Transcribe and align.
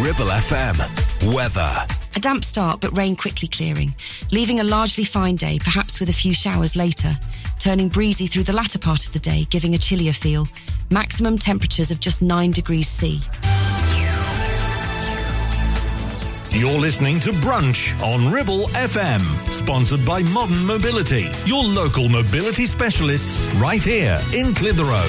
Ribble 0.00 0.26
FM. 0.26 1.34
Weather. 1.34 1.86
A 2.14 2.20
damp 2.20 2.44
start, 2.44 2.80
but 2.80 2.96
rain 2.96 3.16
quickly 3.16 3.48
clearing, 3.48 3.92
leaving 4.30 4.60
a 4.60 4.64
largely 4.64 5.02
fine 5.02 5.34
day, 5.34 5.58
perhaps 5.58 5.98
with 5.98 6.08
a 6.08 6.12
few 6.12 6.32
showers 6.32 6.76
later. 6.76 7.18
Turning 7.58 7.88
breezy 7.88 8.28
through 8.28 8.44
the 8.44 8.52
latter 8.52 8.78
part 8.78 9.04
of 9.04 9.12
the 9.12 9.18
day, 9.18 9.44
giving 9.50 9.74
a 9.74 9.78
chillier 9.78 10.12
feel. 10.12 10.46
Maximum 10.90 11.36
temperatures 11.36 11.90
of 11.90 11.98
just 11.98 12.22
9 12.22 12.52
degrees 12.52 12.86
C. 12.86 13.20
You're 16.52 16.78
listening 16.78 17.18
to 17.20 17.30
Brunch 17.30 18.00
on 18.00 18.32
Ribble 18.32 18.68
FM, 18.68 19.20
sponsored 19.48 20.06
by 20.06 20.22
Modern 20.22 20.64
Mobility, 20.64 21.28
your 21.44 21.64
local 21.64 22.08
mobility 22.08 22.66
specialists 22.66 23.52
right 23.56 23.82
here 23.82 24.20
in 24.32 24.54
Clitheroe. 24.54 25.08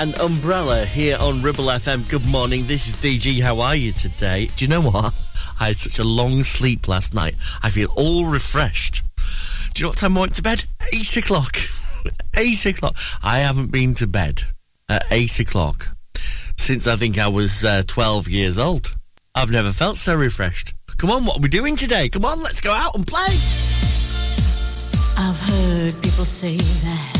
And 0.00 0.18
Umbrella 0.18 0.86
here 0.86 1.18
on 1.20 1.42
Ribble 1.42 1.66
FM. 1.66 2.08
Good 2.08 2.24
morning. 2.24 2.66
This 2.66 2.88
is 2.88 2.96
DG. 2.96 3.42
How 3.42 3.60
are 3.60 3.76
you 3.76 3.92
today? 3.92 4.48
Do 4.56 4.64
you 4.64 4.68
know 4.70 4.80
what? 4.80 5.12
I 5.60 5.66
had 5.66 5.76
such 5.76 5.98
a 5.98 6.04
long 6.04 6.42
sleep 6.42 6.88
last 6.88 7.12
night. 7.12 7.34
I 7.62 7.68
feel 7.68 7.92
all 7.96 8.24
refreshed. 8.24 9.02
Do 9.74 9.80
you 9.80 9.82
know 9.84 9.88
what 9.90 9.98
time 9.98 10.16
I 10.16 10.20
went 10.22 10.34
to 10.36 10.42
bed? 10.42 10.64
Eight 10.94 11.14
o'clock. 11.18 11.58
eight 12.34 12.64
o'clock. 12.64 12.96
I 13.22 13.40
haven't 13.40 13.72
been 13.72 13.94
to 13.96 14.06
bed 14.06 14.42
at 14.88 15.04
eight 15.10 15.38
o'clock 15.38 15.94
since 16.56 16.86
I 16.86 16.96
think 16.96 17.18
I 17.18 17.28
was 17.28 17.62
uh, 17.62 17.82
12 17.86 18.26
years 18.26 18.56
old. 18.56 18.96
I've 19.34 19.50
never 19.50 19.70
felt 19.70 19.98
so 19.98 20.14
refreshed 20.14 20.74
Come 20.96 21.10
on, 21.10 21.26
what 21.26 21.38
are 21.38 21.40
we 21.40 21.48
doing 21.50 21.76
today? 21.76 22.08
Come 22.08 22.24
on, 22.24 22.42
let's 22.42 22.60
go 22.62 22.72
out 22.72 22.94
and 22.94 23.06
play. 23.06 23.28
I've 25.18 25.38
heard 25.38 26.02
people 26.02 26.24
say 26.24 26.56
that 26.56 27.19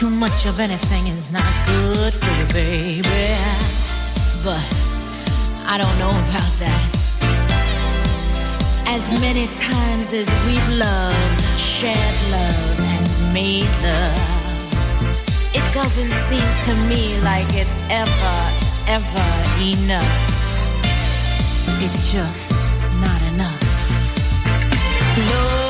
too 0.00 0.08
much 0.08 0.46
of 0.46 0.58
anything 0.60 1.08
is 1.08 1.30
not 1.30 1.52
good 1.66 2.14
for 2.14 2.32
you, 2.40 2.46
baby. 2.54 3.02
But 4.42 4.64
I 5.66 5.76
don't 5.76 5.98
know 5.98 6.14
about 6.24 6.52
that. 6.64 6.88
As 8.86 9.04
many 9.20 9.46
times 9.48 10.10
as 10.14 10.26
we've 10.46 10.70
loved, 10.78 11.40
shared 11.58 12.18
love, 12.32 12.80
and 12.80 13.34
made 13.34 13.68
love, 13.84 14.20
it 15.52 15.66
doesn't 15.74 16.14
seem 16.28 16.48
to 16.64 16.72
me 16.88 17.20
like 17.20 17.48
it's 17.52 17.76
ever, 17.90 18.38
ever 18.96 19.28
enough. 19.60 20.16
It's 21.84 22.10
just 22.10 22.52
not 23.04 23.20
enough. 23.34 23.60
No. 25.28 25.69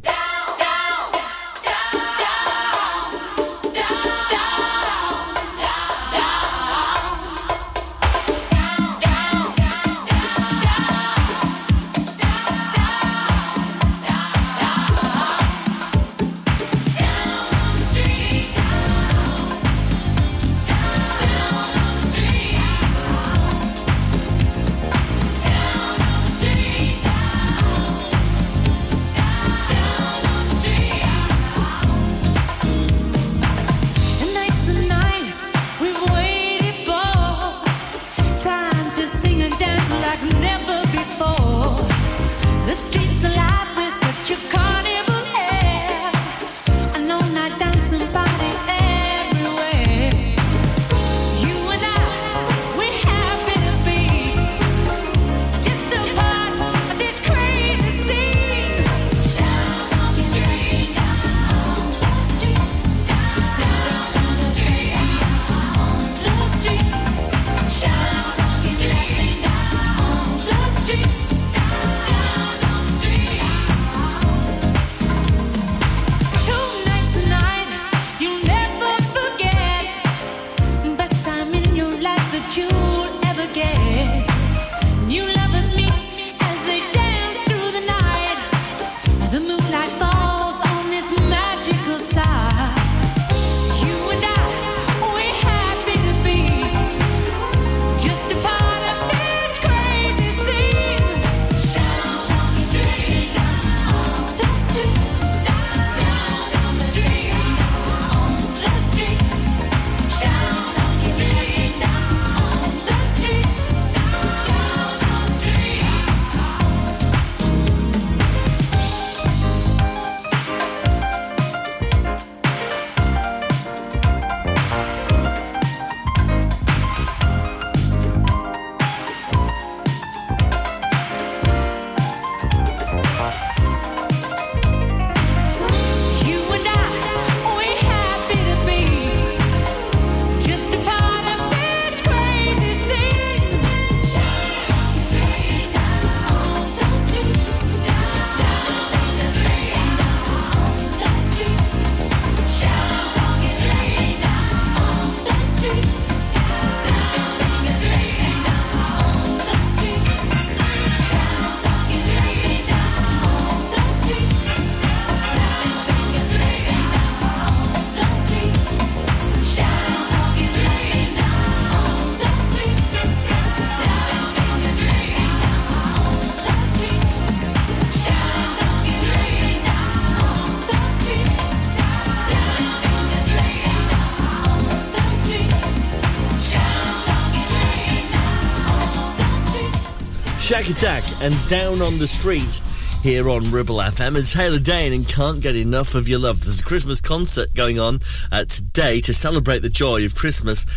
Shakatak 190.61 191.21
and 191.21 191.49
Down 191.49 191.81
on 191.81 191.97
the 191.97 192.07
Street 192.07 192.61
here 193.01 193.31
on 193.31 193.49
Ribble 193.49 193.77
FM. 193.77 194.15
It's 194.15 194.31
Taylor 194.31 194.59
Dayne 194.59 194.93
and 194.93 195.07
can't 195.07 195.41
get 195.41 195.55
enough 195.55 195.95
of 195.95 196.07
your 196.07 196.19
love. 196.19 196.43
There's 196.43 196.59
a 196.59 196.63
Christmas 196.63 197.01
concert 197.01 197.51
going 197.55 197.79
on 197.79 197.99
uh, 198.31 198.45
today 198.45 199.01
to 199.01 199.13
celebrate 199.13 199.63
the 199.63 199.69
joy 199.69 200.05
of 200.05 200.13
Christmas 200.13 200.67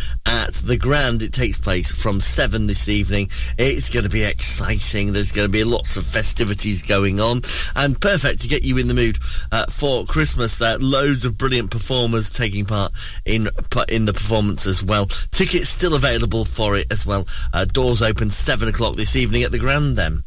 the 0.65 0.77
Grand. 0.77 1.21
It 1.21 1.31
takes 1.31 1.57
place 1.57 1.91
from 1.91 2.19
7 2.19 2.67
this 2.67 2.89
evening. 2.89 3.29
It's 3.57 3.89
going 3.89 4.03
to 4.03 4.09
be 4.09 4.23
exciting. 4.23 5.13
There's 5.13 5.31
going 5.31 5.47
to 5.47 5.51
be 5.51 5.63
lots 5.63 5.97
of 5.97 6.05
festivities 6.05 6.81
going 6.81 7.19
on 7.19 7.41
and 7.75 7.99
perfect 7.99 8.41
to 8.41 8.47
get 8.47 8.63
you 8.63 8.77
in 8.77 8.87
the 8.87 8.93
mood 8.93 9.19
uh, 9.51 9.65
for 9.67 10.05
Christmas. 10.05 10.57
There 10.57 10.77
loads 10.79 11.25
of 11.25 11.37
brilliant 11.37 11.71
performers 11.71 12.29
taking 12.29 12.65
part 12.65 12.91
in 13.25 13.49
in 13.89 14.05
the 14.05 14.13
performance 14.13 14.65
as 14.65 14.83
well. 14.83 15.05
Tickets 15.05 15.69
still 15.69 15.95
available 15.95 16.45
for 16.45 16.75
it 16.75 16.91
as 16.91 17.05
well. 17.05 17.27
Uh, 17.53 17.65
doors 17.65 18.01
open 18.01 18.29
7 18.29 18.67
o'clock 18.67 18.95
this 18.95 19.15
evening 19.15 19.43
at 19.43 19.51
the 19.51 19.59
Grand 19.59 19.95
then. 19.97 20.23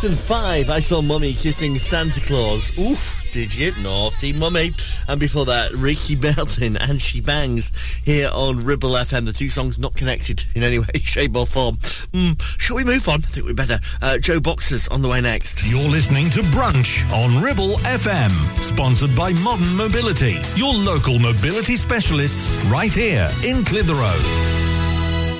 Jackson 0.00 0.16
5, 0.16 0.70
I 0.70 0.80
saw 0.80 1.02
Mummy 1.02 1.34
kissing 1.34 1.78
Santa 1.78 2.22
Claus. 2.22 2.78
Oof, 2.78 3.30
did 3.34 3.54
you? 3.54 3.70
Naughty 3.82 4.32
Mummy. 4.32 4.70
And 5.08 5.20
before 5.20 5.44
that, 5.44 5.72
Ricky 5.72 6.16
Belton 6.16 6.78
and 6.78 7.02
She 7.02 7.20
Bangs 7.20 7.70
here 8.02 8.30
on 8.32 8.64
Ribble 8.64 8.92
FM. 8.92 9.26
The 9.26 9.34
two 9.34 9.50
songs 9.50 9.78
not 9.78 9.94
connected 9.94 10.42
in 10.54 10.62
any 10.62 10.78
way, 10.78 10.86
shape, 11.02 11.36
or 11.36 11.44
form. 11.44 11.76
Mm, 12.14 12.40
shall 12.58 12.76
we 12.76 12.84
move 12.84 13.06
on? 13.10 13.16
I 13.16 13.26
think 13.26 13.44
we 13.44 13.52
better. 13.52 13.78
Uh, 14.00 14.16
JoBoxers 14.18 14.90
on 14.90 15.02
the 15.02 15.08
way 15.08 15.20
next. 15.20 15.66
You're 15.66 15.90
listening 15.90 16.30
to 16.30 16.40
Brunch 16.44 17.06
on 17.12 17.42
Ribble 17.42 17.74
FM, 17.84 18.30
sponsored 18.56 19.14
by 19.14 19.34
Modern 19.34 19.76
Mobility, 19.76 20.38
your 20.56 20.72
local 20.72 21.18
mobility 21.18 21.76
specialists 21.76 22.56
right 22.70 22.90
here 22.90 23.30
in 23.44 23.66
Clitheroe. 23.66 24.59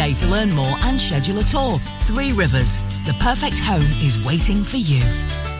to 0.09 0.25
learn 0.25 0.51
more 0.55 0.75
and 0.81 0.99
schedule 0.99 1.37
a 1.37 1.43
tour. 1.43 1.77
Three 2.09 2.33
Rivers, 2.33 2.79
the 3.05 3.15
perfect 3.21 3.59
home 3.59 3.85
is 4.01 4.17
waiting 4.25 4.63
for 4.63 4.77
you. 4.77 4.99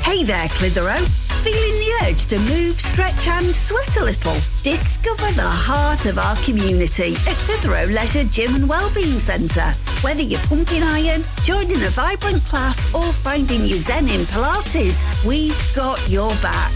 Hey 0.01 0.23
there, 0.23 0.47
Clitheroe. 0.49 1.05
Feeling 1.45 1.77
the 1.77 1.93
urge 2.05 2.25
to 2.25 2.39
move, 2.39 2.79
stretch 2.79 3.27
and 3.27 3.53
sweat 3.53 3.95
a 3.97 4.03
little? 4.03 4.33
Discover 4.63 5.31
the 5.33 5.47
heart 5.47 6.07
of 6.07 6.17
our 6.17 6.35
community 6.37 7.13
at 7.29 7.37
Clitheroe 7.45 7.93
Leisure 7.93 8.23
Gym 8.23 8.55
and 8.55 8.67
Wellbeing 8.67 9.19
Centre. 9.19 9.73
Whether 10.01 10.23
you're 10.23 10.39
pumping 10.41 10.81
iron, 10.81 11.23
joining 11.43 11.83
a 11.83 11.89
vibrant 11.89 12.41
class 12.45 12.79
or 12.95 13.13
finding 13.13 13.61
your 13.61 13.77
zen 13.77 14.09
in 14.09 14.21
Pilates, 14.21 15.23
we've 15.23 15.75
got 15.75 16.01
your 16.09 16.31
back. 16.41 16.73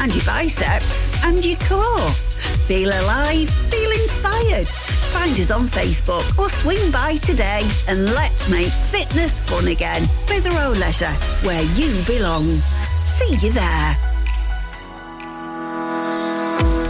And 0.00 0.12
your 0.12 0.24
biceps 0.24 1.24
and 1.24 1.44
your 1.44 1.58
core. 1.60 2.33
Feel 2.66 2.88
alive, 2.88 3.48
feel 3.48 3.90
inspired. 3.90 4.68
Find 5.14 5.38
us 5.38 5.50
on 5.50 5.68
Facebook 5.68 6.38
or 6.38 6.48
swing 6.48 6.90
by 6.90 7.16
today 7.16 7.62
and 7.88 8.12
let's 8.12 8.48
make 8.48 8.68
fitness 8.68 9.38
fun 9.38 9.68
again. 9.68 10.06
Clitheroe 10.26 10.72
Leisure, 10.72 11.14
where 11.42 11.62
you 11.74 12.02
belong. 12.04 12.44
See 12.44 13.36
you 13.46 13.52
there. 13.52 13.96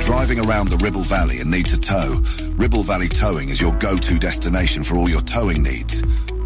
Driving 0.03 0.39
around 0.39 0.69
the 0.69 0.77
Ribble 0.77 1.03
Valley 1.03 1.41
and 1.41 1.51
need 1.51 1.67
to 1.69 1.81
tow? 1.81 2.23
Ribble 2.57 2.83
Valley 2.83 3.09
Towing 3.09 3.49
is 3.49 3.61
your 3.61 3.73
go-to 3.79 4.19
destination 4.19 4.85
for 4.85 4.97
all 4.97 5.09
your 5.09 5.23
towing 5.23 5.63
needs. 5.63 6.03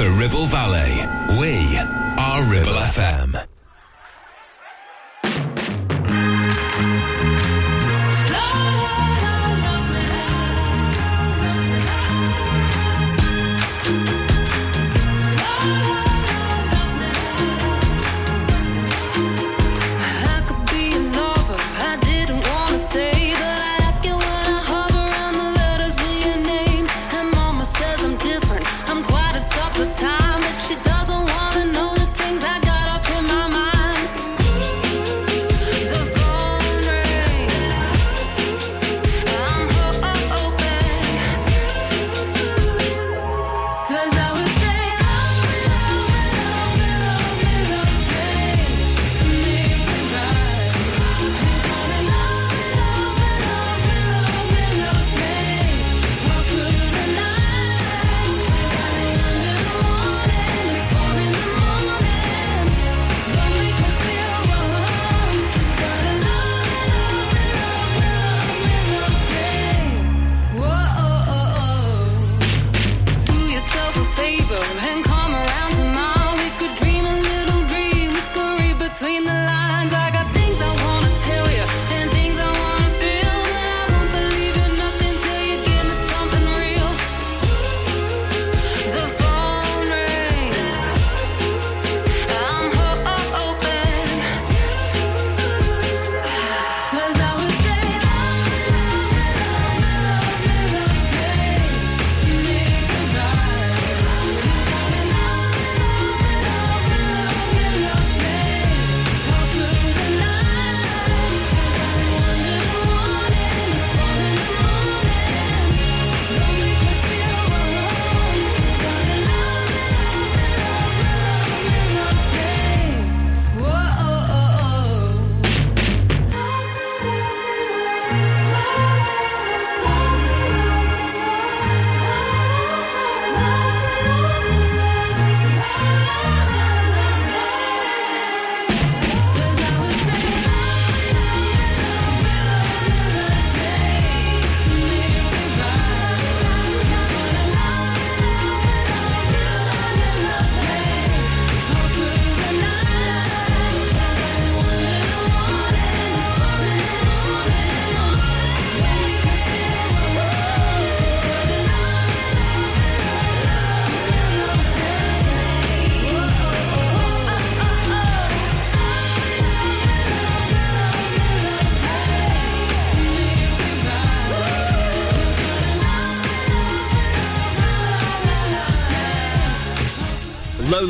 The 0.00 0.10
Ribble 0.12 0.46
Valley. 0.46 1.09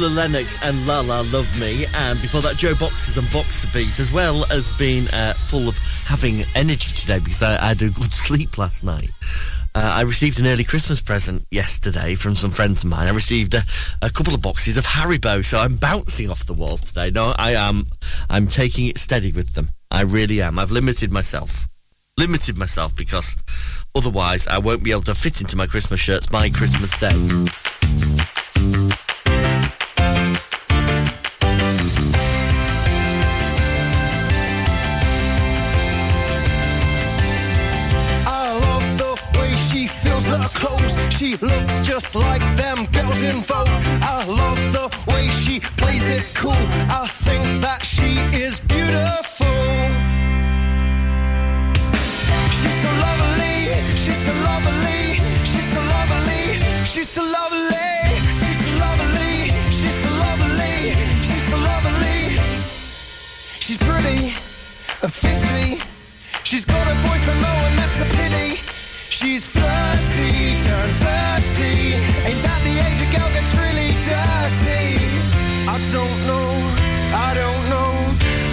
Lola 0.00 0.14
Lennox 0.14 0.58
and 0.62 0.86
La 0.86 1.00
La 1.00 1.20
Love 1.20 1.60
Me, 1.60 1.84
and 1.94 2.18
before 2.22 2.40
that, 2.40 2.56
Joe 2.56 2.74
Boxes 2.74 3.18
and 3.18 3.30
Boxer 3.30 3.68
Beat, 3.74 4.00
as 4.00 4.10
well 4.10 4.50
as 4.50 4.72
being 4.78 5.06
uh, 5.08 5.34
full 5.34 5.68
of 5.68 5.76
having 6.06 6.42
energy 6.54 6.90
today 6.94 7.18
because 7.18 7.42
I, 7.42 7.62
I 7.62 7.68
had 7.68 7.82
a 7.82 7.90
good 7.90 8.14
sleep 8.14 8.56
last 8.56 8.82
night. 8.82 9.10
Uh, 9.74 9.80
I 9.80 10.00
received 10.02 10.40
an 10.40 10.46
early 10.46 10.64
Christmas 10.64 11.02
present 11.02 11.44
yesterday 11.50 12.14
from 12.14 12.34
some 12.34 12.50
friends 12.50 12.82
of 12.82 12.88
mine. 12.88 13.08
I 13.08 13.10
received 13.10 13.52
a, 13.52 13.62
a 14.00 14.08
couple 14.08 14.32
of 14.32 14.40
boxes 14.40 14.78
of 14.78 14.86
Haribo, 14.86 15.44
so 15.44 15.58
I'm 15.58 15.76
bouncing 15.76 16.30
off 16.30 16.46
the 16.46 16.54
walls 16.54 16.80
today. 16.80 17.10
No, 17.10 17.34
I 17.36 17.52
am. 17.52 17.84
I'm 18.30 18.48
taking 18.48 18.86
it 18.86 18.96
steady 18.96 19.32
with 19.32 19.52
them. 19.52 19.68
I 19.90 20.00
really 20.00 20.40
am. 20.40 20.58
I've 20.58 20.70
limited 20.70 21.12
myself. 21.12 21.68
Limited 22.16 22.56
myself 22.56 22.96
because 22.96 23.36
otherwise 23.94 24.46
I 24.46 24.58
won't 24.58 24.82
be 24.82 24.92
able 24.92 25.02
to 25.02 25.14
fit 25.14 25.42
into 25.42 25.56
my 25.56 25.66
Christmas 25.66 26.00
shirts 26.00 26.26
by 26.26 26.48
Christmas 26.48 26.98
Day. 26.98 27.12
Know, 76.26 76.48
I 77.14 77.34
don't 77.34 77.64
know, 77.68 77.92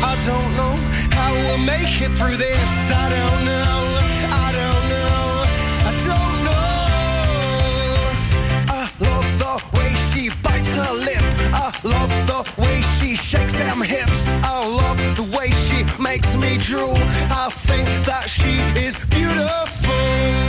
I 0.03 0.13
don't 0.25 0.51
know 0.55 0.75
how 1.17 1.33
we'll 1.33 1.57
make 1.57 2.01
it 2.01 2.11
through 2.17 2.37
this. 2.37 2.71
I 2.91 3.05
don't 3.15 3.45
know, 3.51 3.79
I 4.45 4.47
don't 4.59 4.85
know, 4.93 5.21
I 5.89 5.93
don't 6.09 6.37
know. 6.47 6.77
I 8.79 8.83
love 9.07 9.27
the 9.43 9.55
way 9.77 9.91
she 10.09 10.29
bites 10.43 10.71
her 10.73 10.93
lip. 10.93 11.25
I 11.53 11.71
love 11.83 12.11
the 12.31 12.41
way 12.61 12.81
she 12.97 13.15
shakes 13.15 13.53
them 13.53 13.81
hips. 13.81 14.27
I 14.43 14.65
love 14.65 14.99
the 15.15 15.23
way 15.37 15.49
she 15.65 15.83
makes 16.01 16.35
me 16.35 16.57
drool. 16.57 16.97
I 17.43 17.49
think 17.51 17.87
that 18.05 18.29
she 18.29 18.53
is 18.85 18.95
beautiful. 19.09 20.46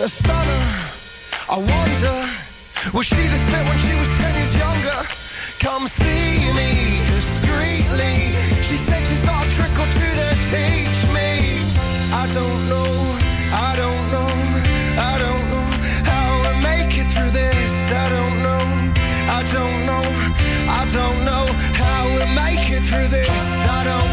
A 0.00 0.08
stunner. 0.08 0.64
I 1.50 1.56
wonder, 1.58 2.16
was 2.94 3.06
she 3.06 3.16
this 3.16 3.44
fit 3.50 3.64
when 3.66 3.78
she 3.78 3.92
was 3.98 4.08
10 4.16 4.34
years 4.36 4.56
younger? 4.56 5.18
come 5.58 5.88
see 5.88 6.52
me 6.54 7.02
discreetly. 7.14 8.30
She 8.62 8.76
said 8.76 9.04
she's 9.08 9.22
got 9.24 9.44
a 9.44 9.50
trick 9.56 9.74
or 9.74 9.88
two 9.98 10.12
to 10.20 10.28
teach 10.54 11.00
me. 11.10 11.66
I 12.14 12.24
don't 12.32 12.62
know, 12.70 12.90
I 13.66 13.70
don't 13.82 14.04
know, 14.14 14.30
I 15.10 15.14
don't 15.24 15.44
know 15.52 15.66
how 16.10 16.26
we 16.44 16.52
make 16.62 16.92
it 16.96 17.08
through 17.10 17.30
this. 17.30 17.72
I 17.90 18.08
don't 18.16 18.36
know, 18.46 18.64
I 19.38 19.42
don't 19.56 19.80
know, 19.90 20.06
I 20.80 20.82
don't 20.98 21.20
know 21.28 21.44
how 21.82 22.00
we 22.14 22.24
make 22.38 22.70
it 22.70 22.82
through 22.88 23.08
this. 23.08 23.42
I 23.66 23.82
don't 23.90 24.07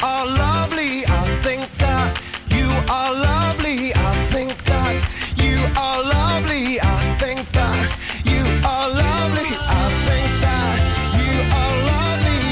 you 0.00 0.06
are 0.06 0.26
lovely. 0.26 1.04
I 1.06 1.24
think 1.42 1.66
that 1.78 2.22
you 2.50 2.68
are 2.88 3.12
lovely. 3.14 3.92
I 3.94 4.14
think 4.30 4.56
that 4.64 4.98
you 5.36 5.58
are 5.76 6.02
lovely. 6.02 6.80
I 6.80 7.16
think 7.18 7.40
that 7.52 7.88
you 8.24 8.42
are 8.64 8.88
lovely. 9.02 9.50
I 9.74 9.88
think 10.06 10.28
that 10.44 10.78
you 11.18 11.34
are 11.58 11.76
lovely. 11.98 12.42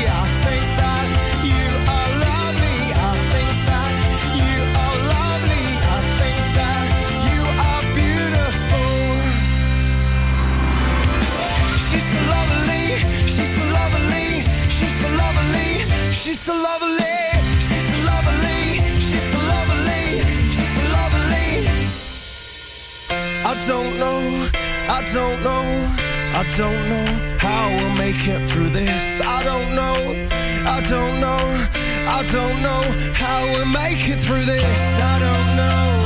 I 2.98 3.14
think 3.22 3.56
that 3.70 3.94
you 4.42 4.54
are 4.82 4.96
lovely. 5.14 5.66
I 5.86 6.00
think 6.18 6.40
that 6.58 6.86
you 7.30 7.40
are 7.70 7.82
beautiful. 8.00 8.94
She's 11.88 12.06
so 12.10 12.18
lovely. 12.34 12.86
She's 13.32 13.52
so 13.54 13.62
lovely. 13.78 14.28
She's 14.76 14.94
so 15.00 15.08
lovely. 15.22 15.70
She's 16.12 16.40
so 16.40 16.54
lovely. 16.54 17.05
Don't 23.66 23.98
know. 23.98 24.48
I 24.88 25.02
don't 25.12 25.42
know. 25.42 25.64
I 26.34 26.42
don't 26.56 26.88
know 26.88 27.36
how 27.38 27.68
we'll 27.76 27.96
make 27.96 28.26
it 28.28 28.48
through 28.48 28.70
this. 28.70 29.20
I 29.22 29.42
don't 29.44 29.74
know. 29.74 29.94
I 30.66 30.80
don't 30.88 31.20
know. 31.20 31.44
I 32.08 32.22
don't 32.30 32.62
know 32.62 32.82
how 33.14 33.44
we'll 33.52 33.66
make 33.66 34.08
it 34.08 34.18
through 34.18 34.44
this. 34.44 34.80
I 35.12 35.18
don't 35.18 35.56
know. 35.56 36.05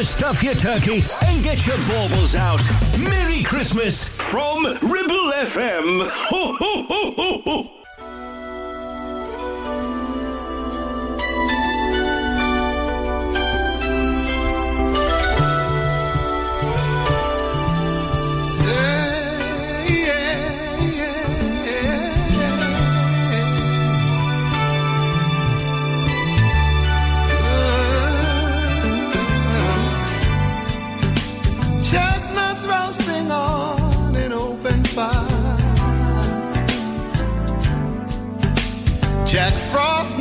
To 0.00 0.06
stuff 0.06 0.42
your 0.42 0.54
turkey 0.54 1.02
and 1.26 1.44
get 1.44 1.66
your 1.66 1.76
baubles 1.86 2.34
out. 2.34 2.60
Merry 2.98 3.42
Christmas 3.42 4.08
from 4.08 4.64
Ribble 4.64 5.32
FM. 5.42 6.08
Ho, 6.08 6.56
ho, 6.58 7.42
ho, 7.44 7.79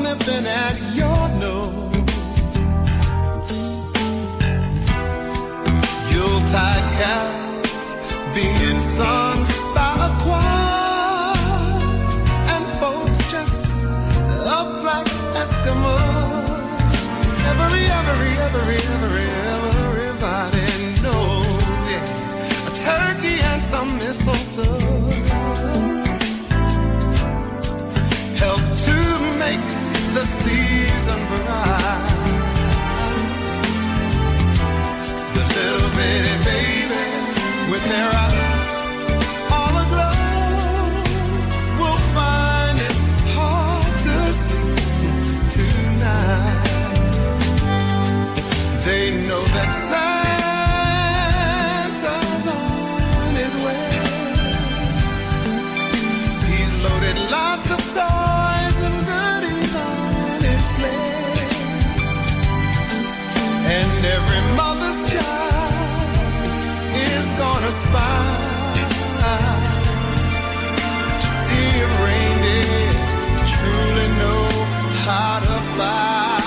nipping 0.10 0.48
at 0.48 0.76
your 1.00 1.22
nose. 1.44 1.94
Yuletide 6.12 6.88
carols 6.98 7.82
being 8.34 8.82
sung 8.82 9.40
by 9.76 9.94
a 10.08 10.12
choir. 10.24 11.36
And 12.54 12.66
folks 12.82 13.20
just 13.34 13.62
up 14.58 14.72
like 14.90 15.10
Eskimos. 15.42 16.50
Every, 17.52 17.86
every, 18.00 18.32
every, 18.46 18.80
every, 18.96 19.28
everybody 19.58 20.70
knows, 21.04 21.64
yeah. 21.92 22.68
A 22.68 22.72
turkey 22.86 23.38
and 23.52 23.62
some 23.62 23.90
mistletoe 24.00 24.89
gonna 67.72 69.60
see 71.22 71.68
if 71.86 71.92
reindeer 72.04 72.94
truly 73.46 74.08
know 74.18 74.44
how 75.06 75.40
to 75.40 75.62
fly. 75.76 76.39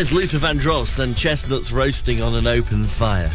There's 0.00 0.12
Luther 0.12 0.38
Vandross 0.38 0.98
and 0.98 1.14
chestnuts 1.14 1.72
roasting 1.72 2.22
on 2.22 2.34
an 2.34 2.46
open 2.46 2.84
fire. 2.84 3.30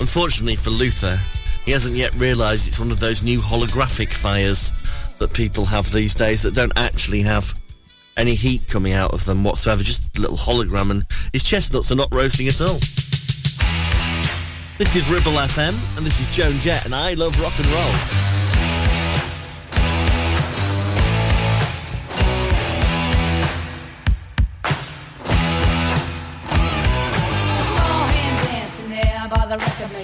Unfortunately 0.00 0.56
for 0.56 0.70
Luther, 0.70 1.16
he 1.64 1.70
hasn't 1.70 1.94
yet 1.94 2.12
realised 2.16 2.66
it's 2.66 2.80
one 2.80 2.90
of 2.90 2.98
those 2.98 3.22
new 3.22 3.38
holographic 3.38 4.08
fires 4.08 4.80
that 5.18 5.32
people 5.32 5.64
have 5.64 5.92
these 5.92 6.12
days 6.12 6.42
that 6.42 6.54
don't 6.54 6.72
actually 6.74 7.22
have 7.22 7.54
any 8.16 8.34
heat 8.34 8.66
coming 8.66 8.94
out 8.94 9.12
of 9.12 9.24
them 9.26 9.44
whatsoever, 9.44 9.84
just 9.84 10.18
a 10.18 10.20
little 10.20 10.36
hologram, 10.36 10.90
and 10.90 11.06
his 11.32 11.44
chestnuts 11.44 11.92
are 11.92 11.94
not 11.94 12.12
roasting 12.12 12.48
at 12.48 12.60
all. 12.60 12.80
This 14.78 14.96
is 14.96 15.08
Ribble 15.08 15.30
FM, 15.30 15.78
and 15.96 16.04
this 16.04 16.18
is 16.18 16.26
Joan 16.34 16.58
Jett, 16.58 16.84
and 16.84 16.96
I 16.96 17.14
love 17.14 17.40
rock 17.40 17.56
and 17.60 17.66
roll. 17.68 18.41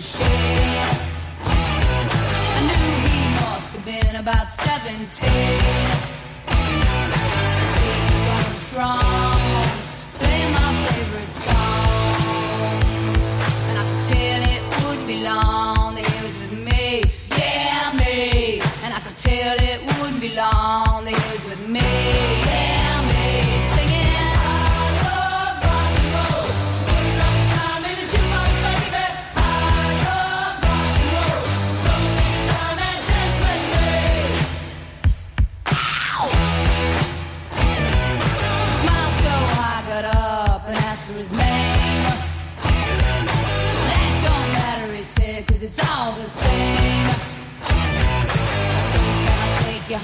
I 0.01 0.05
knew 2.63 2.89
he 3.09 3.19
must 3.35 3.73
have 3.73 3.85
been 3.85 4.15
about 4.15 4.49
17. 4.49 5.29
He 7.83 7.97
was 8.29 8.63
strong, 8.63 9.18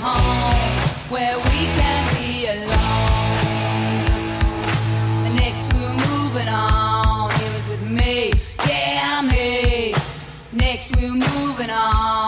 home 0.01 0.79
where 1.11 1.37
we 1.39 1.67
can 1.79 2.03
be 2.17 2.47
alone? 2.47 3.35
Next 5.37 5.73
we 5.73 5.81
were 5.81 5.99
moving 6.09 6.49
on, 6.49 7.29
was 7.29 7.69
with 7.69 7.85
me, 7.91 8.33
yeah, 8.67 9.23
me. 9.23 9.95
Next 10.53 10.95
we 10.97 11.09
were 11.11 11.17
moving 11.17 11.71
on, 11.71 12.24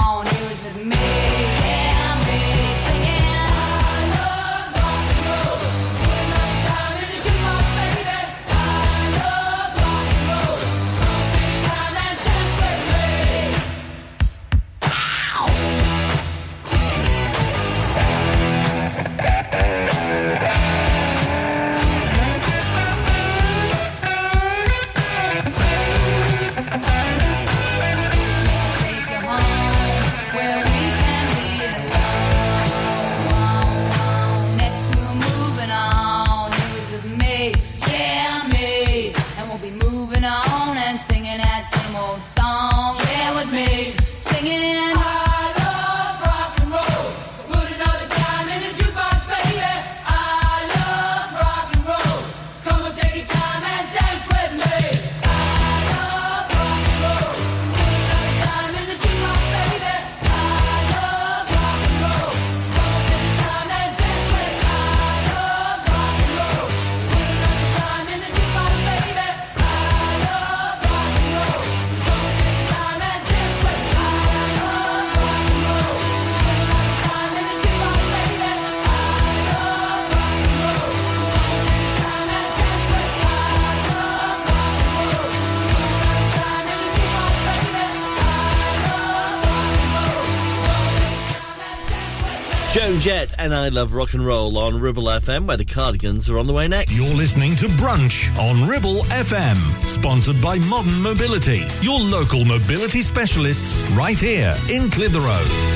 Love 93.77 93.93
Rock 93.93 94.14
and 94.14 94.24
Roll 94.24 94.57
on 94.57 94.81
Ribble 94.81 95.03
FM, 95.03 95.47
where 95.47 95.59
the 95.59 95.64
Cardigans 95.66 96.31
are 96.31 96.39
on 96.39 96.47
the 96.47 96.53
way 96.55 96.66
next. 96.66 96.97
You're 96.97 97.14
listening 97.14 97.55
to 97.57 97.66
Brunch 97.66 98.35
on 98.39 98.66
Ribble 98.66 99.01
FM, 99.11 99.55
sponsored 99.85 100.41
by 100.41 100.59
Modern 100.61 101.03
Mobility, 101.03 101.66
your 101.83 102.01
local 102.01 102.47
mobility 102.47 103.03
specialists 103.03 103.87
right 103.91 104.18
here 104.18 104.57
in 104.70 104.91
Clitheroe. 104.91 105.76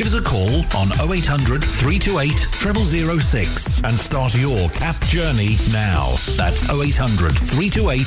Give 0.00 0.14
us 0.14 0.14
a 0.14 0.22
call 0.22 0.64
on 0.80 0.88
0800 1.12 1.62
328 1.62 2.32
0006 3.20 3.84
and 3.84 3.98
start 3.98 4.34
your 4.34 4.70
CAP 4.70 4.98
journey 5.02 5.58
now. 5.70 6.14
That's 6.38 6.70
0800 6.70 7.32
328 7.32 8.06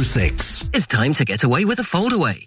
0006. 0.00 0.70
It's 0.72 0.86
time 0.86 1.12
to 1.12 1.26
get 1.26 1.44
away 1.44 1.66
with 1.66 1.78
a 1.80 1.82
foldaway. 1.82 2.46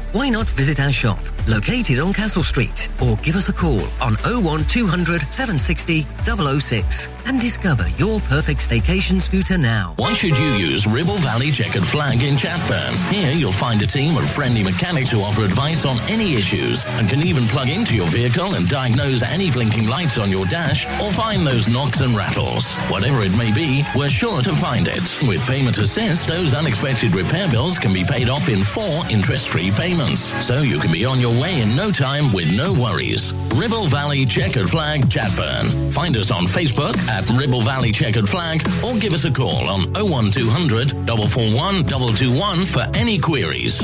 Why 0.13 0.27
not 0.27 0.49
visit 0.49 0.81
our 0.81 0.91
shop, 0.91 1.19
located 1.47 1.99
on 1.99 2.11
Castle 2.11 2.43
Street, 2.43 2.89
or 3.01 3.15
give 3.23 3.37
us 3.37 3.47
a 3.47 3.53
call 3.53 3.79
on 4.03 4.19
01200 4.27 5.21
760 5.31 6.05
006 6.27 7.07
and 7.27 7.39
discover 7.39 7.87
your 7.95 8.19
perfect 8.27 8.67
staycation 8.67 9.21
scooter 9.21 9.57
now. 9.57 9.93
Why 9.95 10.11
should 10.11 10.37
you 10.37 10.51
use 10.67 10.85
Ribble 10.85 11.15
Valley 11.23 11.49
Checkered 11.49 11.85
Flag 11.85 12.21
in 12.23 12.35
Chatburn? 12.35 12.91
Here 13.09 13.31
you'll 13.31 13.53
find 13.53 13.81
a 13.81 13.87
team 13.87 14.17
of 14.17 14.29
friendly 14.29 14.63
mechanics 14.63 15.11
who 15.11 15.21
offer 15.21 15.43
advice 15.43 15.85
on 15.85 15.97
any 16.09 16.35
issues 16.35 16.83
and 16.99 17.07
can 17.07 17.21
even 17.21 17.45
plug 17.45 17.69
into 17.69 17.95
your 17.95 18.07
vehicle 18.07 18.55
and 18.55 18.67
diagnose 18.67 19.23
any 19.23 19.49
blinking 19.49 19.87
lights 19.87 20.17
on 20.17 20.29
your 20.29 20.43
dash 20.47 20.85
or 20.99 21.09
find 21.13 21.47
those 21.47 21.69
knocks 21.69 22.01
and 22.01 22.17
rattles. 22.17 22.73
Whatever 22.91 23.21
it 23.21 23.37
may 23.37 23.53
be, 23.53 23.83
we're 23.95 24.09
sure 24.09 24.41
to 24.41 24.51
find 24.55 24.89
it. 24.89 25.03
With 25.25 25.39
Payment 25.47 25.77
Assist, 25.77 26.27
those 26.27 26.53
unexpected 26.53 27.15
repair 27.15 27.49
bills 27.49 27.77
can 27.77 27.93
be 27.93 28.03
paid 28.03 28.27
off 28.27 28.49
in 28.49 28.65
four 28.65 29.07
interest-free 29.09 29.71
payments. 29.71 30.00
So 30.09 30.61
you 30.61 30.79
can 30.79 30.91
be 30.91 31.05
on 31.05 31.19
your 31.19 31.39
way 31.39 31.61
in 31.61 31.75
no 31.75 31.91
time 31.91 32.33
with 32.33 32.55
no 32.57 32.73
worries. 32.73 33.33
Ribble 33.55 33.85
Valley 33.85 34.25
Checkered 34.25 34.69
Flag 34.69 35.01
Chatburn. 35.01 35.93
Find 35.93 36.17
us 36.17 36.31
on 36.31 36.45
Facebook 36.45 36.97
at 37.07 37.29
Ribble 37.29 37.61
Valley 37.61 37.91
Checkered 37.91 38.27
Flag 38.27 38.61
or 38.83 38.95
give 38.95 39.13
us 39.13 39.25
a 39.25 39.31
call 39.31 39.69
on 39.69 39.93
01200 39.93 40.89
441 40.89 41.85
221 41.85 42.65
for 42.65 42.85
any 42.95 43.19
queries. 43.19 43.81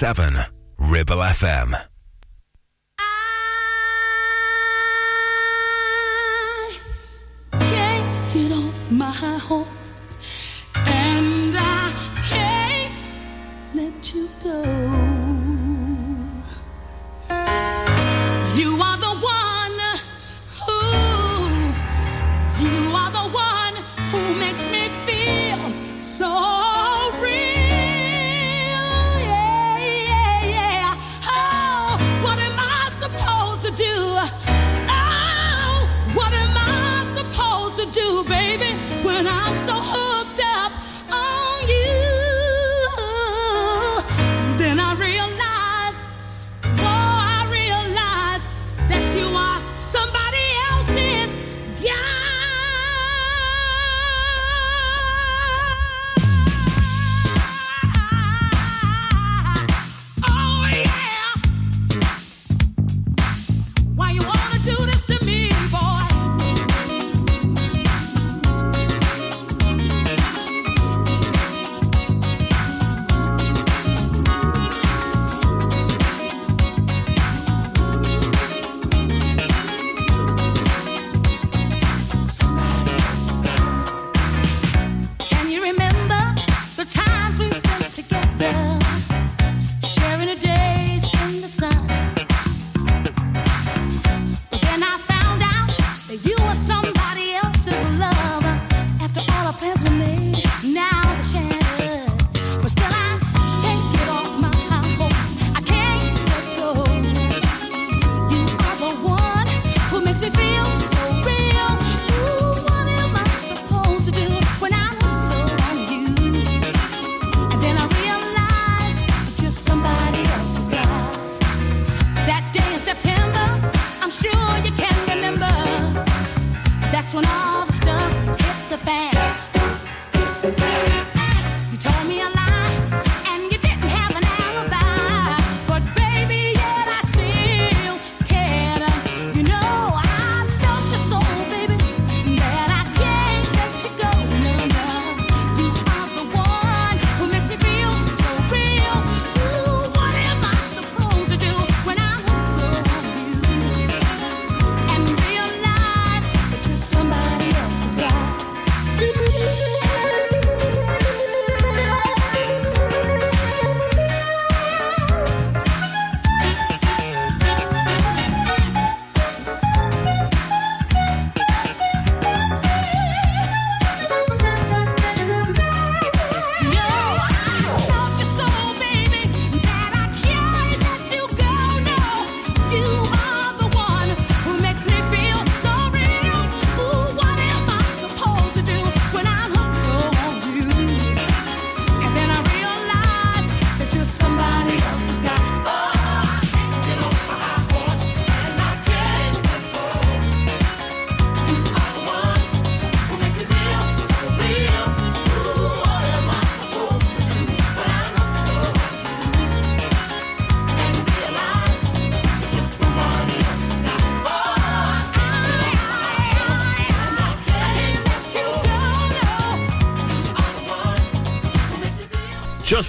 7 0.00 0.32
Ribble 0.78 1.18
FM. 1.18 1.89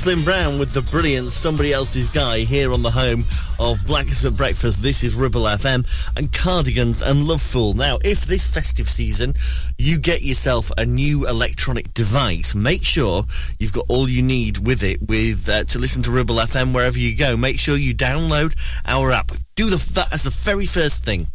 Jocelyn 0.01 0.23
Brown 0.23 0.57
with 0.57 0.73
the 0.73 0.81
brilliant 0.81 1.29
Somebody 1.29 1.73
Else's 1.73 2.09
Guy 2.09 2.39
here 2.39 2.73
on 2.73 2.81
the 2.81 2.89
home 2.89 3.23
of 3.59 3.85
Blackest 3.85 4.25
at 4.25 4.35
Breakfast. 4.35 4.81
This 4.81 5.03
is 5.03 5.13
Ribble 5.13 5.43
FM 5.43 5.85
and 6.17 6.33
Cardigans 6.33 7.03
and 7.03 7.27
Lovefool. 7.27 7.75
Now, 7.75 7.99
if 8.03 8.25
this 8.25 8.47
festive 8.47 8.89
season 8.89 9.35
you 9.77 9.99
get 9.99 10.23
yourself 10.23 10.71
a 10.75 10.87
new 10.87 11.27
electronic 11.27 11.93
device, 11.93 12.55
make 12.55 12.83
sure 12.83 13.25
you've 13.59 13.73
got 13.73 13.85
all 13.89 14.09
you 14.09 14.23
need 14.23 14.65
with 14.65 14.81
it 14.81 15.03
with 15.03 15.47
uh, 15.47 15.65
to 15.65 15.77
listen 15.77 16.01
to 16.01 16.09
Ribble 16.09 16.37
FM 16.37 16.73
wherever 16.73 16.97
you 16.97 17.15
go. 17.15 17.37
Make 17.37 17.59
sure 17.59 17.77
you 17.77 17.93
download 17.93 18.57
our 18.87 19.11
app. 19.11 19.29
Do 19.53 19.69
the 19.69 19.77
that 19.93 20.11
as 20.11 20.23
the 20.23 20.31
very 20.31 20.65
first 20.65 21.05
thing. 21.05 21.27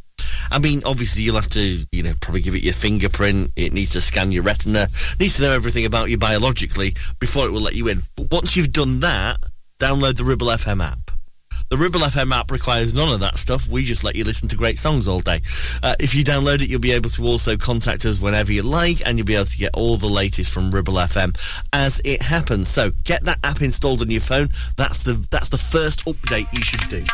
I 0.56 0.58
mean, 0.58 0.80
obviously, 0.86 1.22
you'll 1.22 1.34
have 1.34 1.50
to, 1.50 1.86
you 1.92 2.02
know, 2.02 2.14
probably 2.22 2.40
give 2.40 2.54
it 2.54 2.64
your 2.64 2.72
fingerprint. 2.72 3.52
It 3.56 3.74
needs 3.74 3.90
to 3.92 4.00
scan 4.00 4.32
your 4.32 4.42
retina. 4.42 4.88
needs 5.20 5.36
to 5.36 5.42
know 5.42 5.52
everything 5.52 5.84
about 5.84 6.08
you 6.08 6.16
biologically 6.16 6.94
before 7.20 7.44
it 7.44 7.50
will 7.50 7.60
let 7.60 7.74
you 7.74 7.88
in. 7.88 8.04
But 8.16 8.30
once 8.30 8.56
you've 8.56 8.72
done 8.72 9.00
that, 9.00 9.36
download 9.78 10.16
the 10.16 10.24
Ribble 10.24 10.46
FM 10.46 10.82
app. 10.82 11.10
The 11.68 11.76
Ribble 11.76 12.00
FM 12.00 12.34
app 12.34 12.50
requires 12.50 12.94
none 12.94 13.12
of 13.12 13.20
that 13.20 13.36
stuff. 13.36 13.68
We 13.68 13.84
just 13.84 14.02
let 14.02 14.16
you 14.16 14.24
listen 14.24 14.48
to 14.48 14.56
great 14.56 14.78
songs 14.78 15.06
all 15.06 15.20
day. 15.20 15.42
Uh, 15.82 15.94
if 16.00 16.14
you 16.14 16.24
download 16.24 16.62
it, 16.62 16.70
you'll 16.70 16.80
be 16.80 16.92
able 16.92 17.10
to 17.10 17.24
also 17.26 17.58
contact 17.58 18.06
us 18.06 18.18
whenever 18.18 18.50
you 18.50 18.62
like, 18.62 19.06
and 19.06 19.18
you'll 19.18 19.26
be 19.26 19.34
able 19.34 19.44
to 19.44 19.58
get 19.58 19.74
all 19.74 19.98
the 19.98 20.06
latest 20.06 20.54
from 20.54 20.70
Ribble 20.70 20.94
FM 20.94 21.36
as 21.74 22.00
it 22.02 22.22
happens. 22.22 22.68
So 22.68 22.92
get 23.04 23.24
that 23.24 23.40
app 23.44 23.60
installed 23.60 24.00
on 24.00 24.08
your 24.08 24.22
phone. 24.22 24.48
That's 24.78 25.02
the 25.02 25.22
that's 25.30 25.50
the 25.50 25.58
first 25.58 26.06
update 26.06 26.50
you 26.54 26.62
should 26.62 26.88
do. 26.88 27.04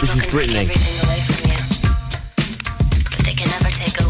This 0.00 0.16
is 0.16 0.22
Britney. 0.32 0.62
everything 0.62 1.06
away 1.06 1.20
from 1.28 1.50
you, 1.50 1.58
but 3.10 3.24
they 3.26 3.34
can 3.34 3.48
never 3.50 3.68
take 3.68 4.00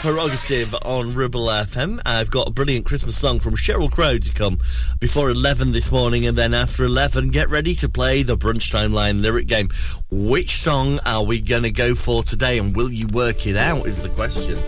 Prerogative 0.00 0.74
on 0.80 1.14
Ribble 1.14 1.44
FM. 1.48 2.00
I've 2.06 2.30
got 2.30 2.48
a 2.48 2.50
brilliant 2.50 2.86
Christmas 2.86 3.18
song 3.18 3.38
from 3.38 3.54
Sheryl 3.54 3.92
Crow 3.92 4.16
to 4.16 4.32
come 4.32 4.58
before 4.98 5.28
11 5.28 5.72
this 5.72 5.92
morning, 5.92 6.26
and 6.26 6.38
then 6.38 6.54
after 6.54 6.84
11, 6.84 7.28
get 7.28 7.50
ready 7.50 7.74
to 7.74 7.88
play 7.90 8.22
the 8.22 8.34
Brunch 8.34 8.72
Timeline 8.72 9.20
lyric 9.20 9.46
game. 9.46 9.68
Which 10.10 10.62
song 10.62 11.00
are 11.04 11.22
we 11.22 11.42
going 11.42 11.64
to 11.64 11.70
go 11.70 11.94
for 11.94 12.22
today, 12.22 12.56
and 12.58 12.74
will 12.74 12.90
you 12.90 13.08
work 13.08 13.46
it 13.46 13.58
out? 13.58 13.86
Is 13.86 14.00
the 14.00 14.08
question. 14.08 14.58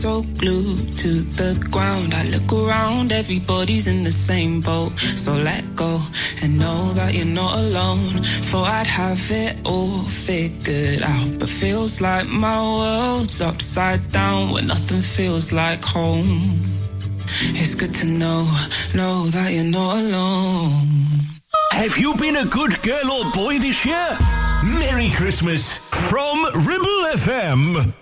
so 0.00 0.22
glued 0.38 0.96
to 0.96 1.20
the 1.36 1.52
ground. 1.70 2.14
I 2.14 2.24
look 2.30 2.50
around, 2.54 3.12
everybody's 3.12 3.86
in 3.86 4.02
the 4.02 4.10
same 4.10 4.62
boat. 4.62 4.98
So 4.98 5.34
let 5.34 5.76
go 5.76 6.00
and 6.42 6.58
know 6.58 6.92
that 6.94 7.12
you're 7.12 7.34
not 7.42 7.58
alone. 7.58 8.08
Thought 8.48 8.68
I'd 8.68 8.86
have 8.86 9.30
it 9.30 9.58
all 9.66 9.98
figured 9.98 11.02
out, 11.02 11.38
but 11.38 11.50
feels 11.50 12.00
like 12.00 12.26
my 12.26 12.58
world's 12.78 13.42
upside 13.42 14.10
down 14.10 14.52
when 14.52 14.68
nothing 14.68 15.02
feels 15.02 15.52
like 15.52 15.84
home. 15.84 16.58
It's 17.60 17.74
good 17.74 17.94
to 17.96 18.06
know, 18.06 18.48
know 18.94 19.26
that 19.26 19.52
you're 19.52 19.64
not 19.64 19.98
alone. 19.98 20.80
Have 21.72 21.98
you 21.98 22.14
been 22.16 22.36
a 22.36 22.46
good 22.46 22.80
girl 22.80 23.10
or 23.16 23.24
boy 23.34 23.58
this 23.58 23.84
year? 23.84 24.08
Merry 24.80 25.10
Christmas 25.10 25.76
from 26.08 26.36
Ribble 26.54 27.00
FM. 27.20 27.99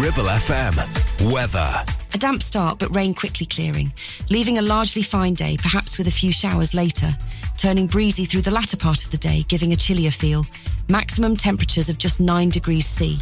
Ribble 0.00 0.30
FM. 0.30 1.32
Weather. 1.32 1.84
A 2.14 2.18
damp 2.18 2.40
start, 2.40 2.78
but 2.78 2.94
rain 2.94 3.14
quickly 3.14 3.46
clearing, 3.46 3.92
leaving 4.30 4.58
a 4.58 4.62
largely 4.62 5.02
fine 5.02 5.34
day, 5.34 5.56
perhaps 5.60 5.98
with 5.98 6.06
a 6.06 6.10
few 6.10 6.30
showers 6.30 6.72
later, 6.72 7.16
turning 7.56 7.88
breezy 7.88 8.24
through 8.24 8.42
the 8.42 8.52
latter 8.52 8.76
part 8.76 9.04
of 9.04 9.10
the 9.10 9.16
day, 9.16 9.44
giving 9.48 9.72
a 9.72 9.76
chillier 9.76 10.12
feel. 10.12 10.44
Maximum 10.88 11.36
temperatures 11.36 11.88
of 11.88 11.98
just 11.98 12.20
9 12.20 12.48
degrees 12.48 12.86
C. 12.86 13.18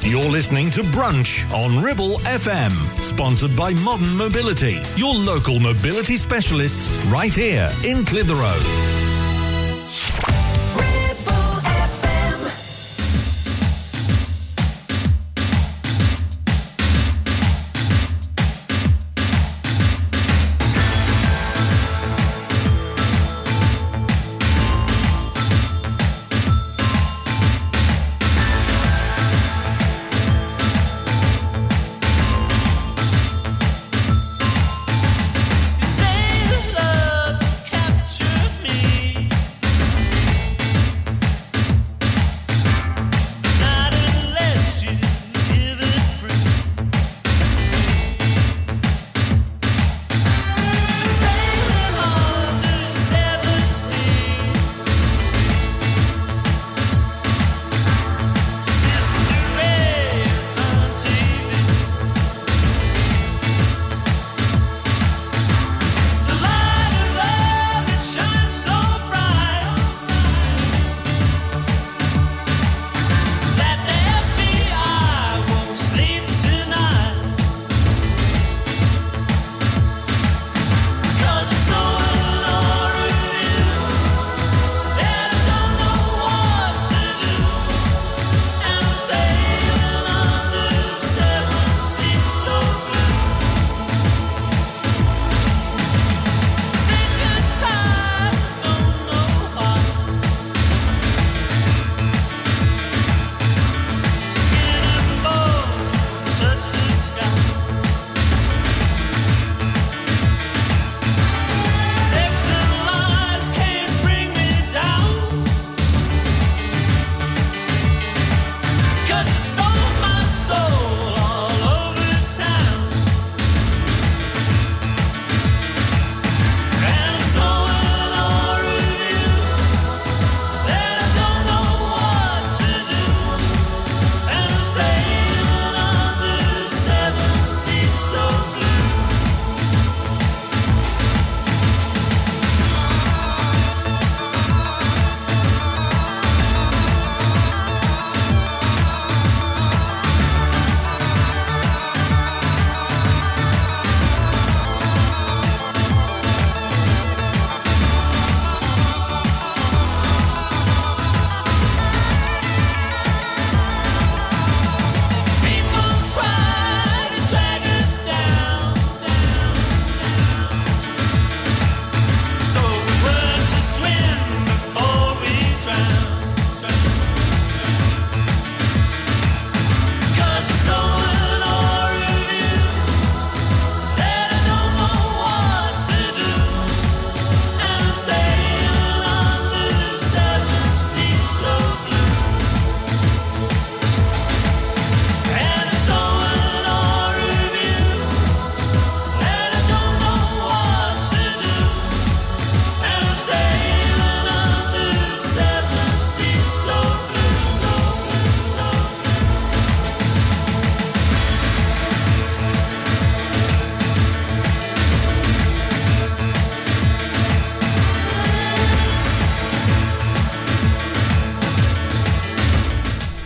You're 0.00 0.30
listening 0.30 0.70
to 0.72 0.82
Brunch 0.82 1.48
on 1.52 1.80
Ribble 1.80 2.18
FM, 2.24 2.72
sponsored 2.98 3.56
by 3.56 3.72
Modern 3.72 4.16
Mobility, 4.16 4.80
your 4.96 5.14
local 5.14 5.60
mobility 5.60 6.16
specialists 6.16 6.92
right 7.06 7.32
here 7.32 7.70
in 7.84 8.04
Clitheroe. 8.04 8.58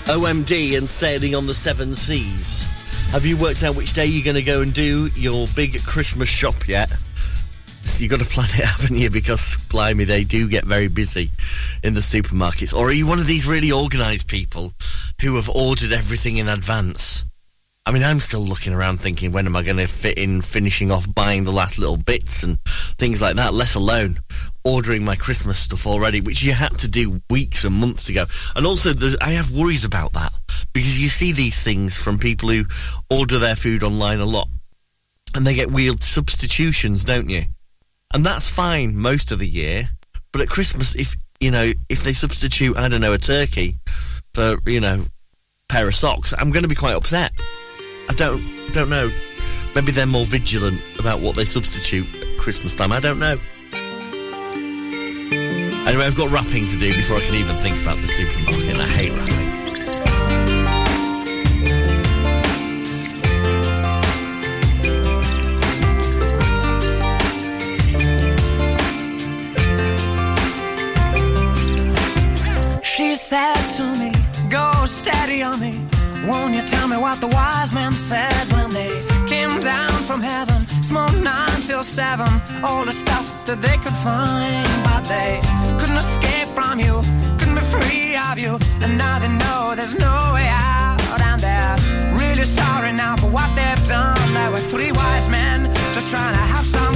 OMD 0.09 0.79
and 0.79 0.89
sailing 0.89 1.35
on 1.35 1.47
the 1.47 1.53
seven 1.53 1.95
seas. 1.95 2.63
Have 3.11 3.27
you 3.27 3.37
worked 3.37 3.63
out 3.63 3.77
which 3.77 3.93
day 3.93 4.07
you're 4.07 4.25
going 4.25 4.37
to 4.37 4.43
go 4.43 4.63
and 4.63 4.73
do 4.73 5.09
your 5.09 5.47
big 5.55 5.83
Christmas 5.85 6.31
shop 6.31 6.67
yet? 6.67 6.91
You've 7.99 8.11
got 8.11 8.21
to 8.21 8.25
plan 8.25 8.49
it, 8.49 8.65
haven't 8.65 8.97
you? 8.97 9.11
Because, 9.11 9.59
blimey, 9.69 10.05
they 10.05 10.25
do 10.25 10.49
get 10.49 10.65
very 10.65 10.89
busy 10.89 11.31
in 11.85 11.93
the 11.93 12.01
supermarkets. 12.01 12.75
Or 12.75 12.89
are 12.89 12.93
you 12.93 13.07
one 13.07 13.19
of 13.19 13.27
these 13.27 13.47
really 13.47 13.71
organised 13.71 14.29
people 14.29 14.73
who 15.21 15.37
have 15.37 15.51
ordered 15.51 15.93
everything 15.93 16.39
in 16.39 16.49
advance? 16.49 17.27
I 17.85 17.91
mean, 17.91 18.03
I'm 18.03 18.21
still 18.21 18.41
looking 18.41 18.73
around 18.73 19.01
thinking, 19.01 19.33
when 19.33 19.45
am 19.45 19.57
I 19.57 19.63
going 19.63 19.77
to 19.77 19.87
fit 19.87 20.17
in 20.17 20.41
finishing 20.41 20.91
off 20.91 21.13
buying 21.15 21.45
the 21.45 21.53
last 21.53 21.79
little 21.79 21.99
bits 21.99 22.43
and 22.43 22.59
things 22.97 23.21
like 23.21 23.37
that, 23.37 23.53
let 23.53 23.75
alone 23.75 24.21
ordering 24.69 25.03
my 25.03 25.17
Christmas 25.17 25.59
stuff 25.59 25.87
already, 25.87 26.21
which 26.21 26.43
you 26.43 26.53
had 26.53 26.79
to 26.79 26.91
do 26.91 27.23
weeks 27.31 27.65
and 27.65 27.75
months 27.75 28.11
ago. 28.11 28.27
And 28.55 28.67
also, 28.67 28.93
I 29.23 29.31
have 29.31 29.51
worries 29.51 29.85
about 29.85 30.13
that 30.13 30.33
because 30.75 31.01
you 31.01 31.09
see 31.09 31.33
these 31.33 31.59
things 31.59 31.97
from 31.97 32.19
people 32.19 32.51
who 32.51 32.67
order 33.09 33.39
their 33.39 33.57
food 33.57 33.83
online 33.83 34.21
a 34.21 34.27
lot 34.27 34.49
and 35.35 35.47
they 35.47 35.55
get 35.55 35.71
weird 35.71 36.03
substitutions, 36.03 37.03
don't 37.03 37.31
you? 37.31 37.45
And 38.13 38.27
that's 38.27 38.51
fine 38.51 38.95
most 38.95 39.33
of 39.33 39.39
the 39.39 39.49
year. 39.49 39.89
But 40.33 40.43
at 40.43 40.49
Christmas, 40.49 40.95
if, 40.95 41.17
you 41.41 41.51
know, 41.51 41.73
if 41.89 42.05
they 42.05 42.13
substitute, 42.13 42.77
I 42.77 42.89
don't 42.89 43.01
know, 43.01 43.15
a 43.15 43.19
turkey 43.19 43.77
for, 44.35 44.59
you 44.67 44.81
know, 44.81 45.07
pair 45.71 45.89
of 45.89 45.95
socks, 45.95 46.35
I'm 46.37 46.51
going 46.51 46.63
to 46.63 46.69
be 46.69 46.75
quite 46.75 46.95
upset. 46.95 47.33
I 48.11 48.15
don't 48.15 48.43
don't 48.73 48.91
know. 48.91 49.11
Maybe 49.75 49.93
they're 49.93 50.07
more 50.07 50.27
vigilant 50.27 50.83
about 50.99 51.21
what 51.21 51.37
they 51.37 51.47
substitute 51.47 52.07
at 52.19 52.39
Christmas 52.39 52.75
time. 52.75 52.93
I 52.93 53.01
don't 53.01 53.19
know. 53.19 53.39
Anyway, 55.89 56.05
I've 56.05 56.15
got 56.15 56.31
wrapping 56.31 56.67
to 56.67 56.77
do 56.77 56.95
before 56.95 57.17
I 57.17 57.21
can 57.23 57.35
even 57.37 57.57
think 57.57 57.81
about 57.81 57.99
the 58.03 58.07
supermarket, 58.09 58.69
and 58.69 58.83
I 58.83 58.87
hate 58.87 59.11
wrapping. 59.11 59.49
She 72.83 73.15
said 73.15 73.55
to 73.79 73.85
me, 73.99 74.13
Go 74.51 74.85
steady 74.85 75.43
on 75.43 75.59
me. 75.59 75.81
Won't 76.27 76.53
you 76.53 76.61
tell 76.67 76.87
me 76.87 76.99
what 76.99 77.19
the 77.23 77.29
wise 77.29 77.73
men 77.73 77.93
said 77.93 78.53
when 78.53 78.69
they 78.69 78.91
came 79.27 79.59
down 79.61 79.93
from 80.03 80.21
heaven? 80.21 80.78
Smoked 80.89 81.21
nine 81.21 81.61
till 81.67 81.83
seven, 81.85 82.33
all 82.65 82.87
the 82.87 82.93
stuff 82.93 83.45
that 83.45 83.61
they 83.61 83.77
could 83.77 83.99
find, 84.01 84.65
but 84.89 85.05
they 85.05 85.37
couldn't 85.79 85.99
escape 85.99 86.49
from 86.57 86.81
you, 86.81 87.03
couldn't 87.37 87.57
be 87.57 87.61
free 87.61 88.17
of 88.17 88.39
you, 88.39 88.57
and 88.81 88.97
now 88.97 89.19
they 89.19 89.29
know 89.29 89.75
there's 89.77 89.95
no 89.95 90.17
way 90.33 90.49
out, 90.49 91.21
and 91.21 91.41
they're 91.45 91.77
really 92.17 92.45
sorry 92.45 92.95
now 92.95 93.17
for 93.17 93.29
what 93.29 93.55
they've 93.55 93.87
done. 93.87 94.17
There 94.33 94.51
were 94.51 94.65
three 94.73 94.91
wise 94.91 95.29
men 95.29 95.69
just 95.93 96.09
trying 96.09 96.33
to 96.33 96.45
have 96.57 96.65
some 96.65 96.88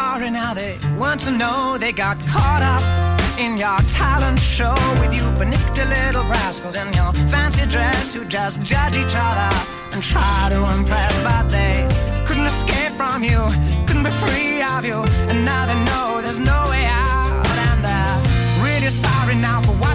sorry 0.00 0.30
now 0.30 0.54
they 0.54 0.74
want 1.02 1.20
to 1.26 1.30
know. 1.42 1.76
They 1.84 1.92
got 1.92 2.16
caught 2.32 2.64
up 2.74 2.84
in 3.44 3.52
your 3.64 3.78
talent 4.02 4.38
show 4.56 4.76
with 5.00 5.12
you 5.18 5.26
panicked 5.38 5.78
little 5.96 6.26
rascals 6.36 6.76
in 6.82 6.88
your 6.98 7.12
fancy 7.32 7.66
dress 7.74 8.14
who 8.14 8.22
just 8.38 8.56
judge 8.72 8.96
each 9.02 9.16
other 9.28 9.50
and 9.92 10.00
try 10.12 10.38
to 10.54 10.60
impress, 10.76 11.12
but 11.28 11.44
they 11.56 11.74
couldn't 12.26 12.48
escape 12.54 12.92
from 13.00 13.18
you, 13.30 13.40
couldn't 13.86 14.06
be 14.10 14.14
free 14.22 14.54
of 14.74 14.82
you, 14.90 14.98
and 15.30 15.38
now 15.50 15.62
they 15.70 15.78
know 15.88 16.06
there's 16.24 16.42
no 16.52 16.60
way 16.72 16.84
out, 17.04 17.46
and 17.66 17.78
they're 17.86 18.18
really 18.66 18.92
sorry 19.04 19.36
now 19.48 19.58
for 19.66 19.76
what 19.82 19.89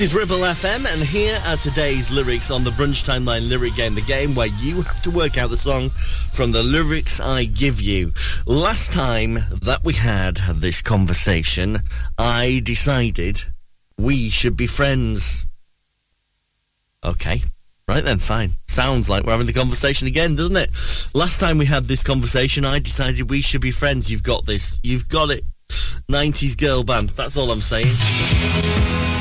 This 0.00 0.12
is 0.12 0.16
Ribble 0.16 0.38
FM, 0.38 0.90
and 0.90 1.02
here 1.02 1.38
are 1.46 1.58
today's 1.58 2.10
lyrics 2.10 2.50
on 2.50 2.64
the 2.64 2.70
Brunch 2.70 3.04
Timeline 3.04 3.50
Lyric 3.50 3.74
Game, 3.74 3.94
the 3.94 4.00
game 4.00 4.34
where 4.34 4.46
you 4.46 4.80
have 4.80 5.02
to 5.02 5.10
work 5.10 5.36
out 5.36 5.50
the 5.50 5.58
song 5.58 5.90
from 5.90 6.52
the 6.52 6.62
lyrics 6.62 7.20
I 7.20 7.44
give 7.44 7.82
you. 7.82 8.14
Last 8.46 8.94
time 8.94 9.34
that 9.50 9.84
we 9.84 9.92
had 9.92 10.36
this 10.54 10.80
conversation, 10.80 11.80
I 12.18 12.62
decided 12.64 13.42
we 13.98 14.30
should 14.30 14.56
be 14.56 14.66
friends. 14.66 15.46
Okay. 17.04 17.42
Right 17.86 18.02
then, 18.02 18.20
fine. 18.20 18.52
Sounds 18.68 19.10
like 19.10 19.24
we're 19.24 19.32
having 19.32 19.46
the 19.46 19.52
conversation 19.52 20.08
again, 20.08 20.34
doesn't 20.34 20.56
it? 20.56 20.70
Last 21.12 21.40
time 21.40 21.58
we 21.58 21.66
had 21.66 21.84
this 21.84 22.02
conversation, 22.02 22.64
I 22.64 22.78
decided 22.78 23.28
we 23.28 23.42
should 23.42 23.60
be 23.60 23.70
friends. 23.70 24.10
You've 24.10 24.22
got 24.22 24.46
this. 24.46 24.80
You've 24.82 25.10
got 25.10 25.30
it. 25.30 25.44
90s 26.10 26.58
girl 26.58 26.84
band. 26.84 27.10
That's 27.10 27.36
all 27.36 27.50
I'm 27.50 27.58
saying. 27.58 29.19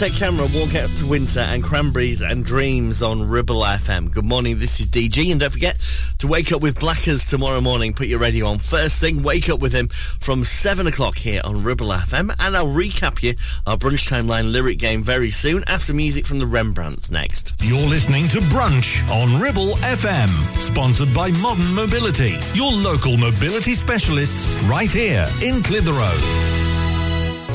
Aztec 0.00 0.12
Camera, 0.12 0.46
Walk 0.54 0.76
Out 0.76 0.88
to 0.90 1.06
Winter, 1.08 1.40
and 1.40 1.60
Cranberries 1.60 2.22
and 2.22 2.44
Dreams 2.44 3.02
on 3.02 3.28
Ribble 3.28 3.62
FM. 3.62 4.12
Good 4.12 4.24
morning, 4.24 4.60
this 4.60 4.78
is 4.78 4.86
DG, 4.86 5.32
and 5.32 5.40
don't 5.40 5.50
forget 5.50 5.76
to 6.18 6.28
wake 6.28 6.52
up 6.52 6.62
with 6.62 6.78
Blackers 6.78 7.28
tomorrow 7.28 7.60
morning. 7.60 7.94
Put 7.94 8.06
your 8.06 8.20
radio 8.20 8.46
on 8.46 8.60
first 8.60 9.00
thing, 9.00 9.24
wake 9.24 9.48
up 9.48 9.58
with 9.58 9.72
him 9.72 9.88
from 10.20 10.44
7 10.44 10.86
o'clock 10.86 11.18
here 11.18 11.40
on 11.42 11.64
Ribble 11.64 11.88
FM, 11.88 12.32
and 12.38 12.56
I'll 12.56 12.66
recap 12.68 13.24
you 13.24 13.34
our 13.66 13.76
Brunch 13.76 14.08
Timeline 14.08 14.52
lyric 14.52 14.78
game 14.78 15.02
very 15.02 15.32
soon 15.32 15.64
after 15.66 15.92
music 15.92 16.26
from 16.26 16.38
the 16.38 16.46
Rembrandts 16.46 17.10
next. 17.10 17.54
You're 17.60 17.88
listening 17.88 18.28
to 18.28 18.38
Brunch 18.38 19.02
on 19.10 19.40
Ribble 19.40 19.72
FM, 19.78 20.28
sponsored 20.54 21.12
by 21.12 21.32
Modern 21.40 21.74
Mobility, 21.74 22.38
your 22.54 22.70
local 22.70 23.16
mobility 23.16 23.74
specialists 23.74 24.62
right 24.62 24.92
here 24.92 25.26
in 25.42 25.60
Clitheroe. 25.64 26.57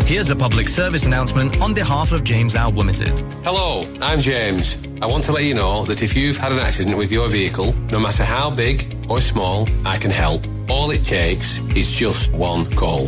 Here's 0.06 0.30
a 0.30 0.36
public 0.36 0.68
service 0.68 1.06
announcement 1.06 1.62
on 1.62 1.74
behalf 1.74 2.12
of 2.12 2.26
James 2.26 2.56
Al 2.56 2.72
Limited. 2.72 3.22
Hello, 3.44 3.88
I'm 4.02 4.20
James. 4.20 4.78
I 5.02 5.06
want 5.06 5.24
to 5.24 5.32
let 5.32 5.46
you 5.46 5.54
know 5.54 5.86
that 5.86 6.04
if 6.04 6.16
you've 6.16 6.38
had 6.38 6.52
an 6.52 6.60
accident 6.60 6.98
with 6.98 7.10
your 7.10 7.30
vehicle, 7.30 7.74
no 7.90 8.02
matter 8.02 8.24
how 8.24 8.52
big 8.52 8.86
or 9.10 9.22
small, 9.22 9.68
I 9.86 9.98
can 9.98 10.12
help. 10.12 10.42
All 10.70 10.92
it 10.92 11.04
takes 11.04 11.60
is 11.76 11.90
just 11.90 12.34
one 12.34 12.70
call. 12.76 13.08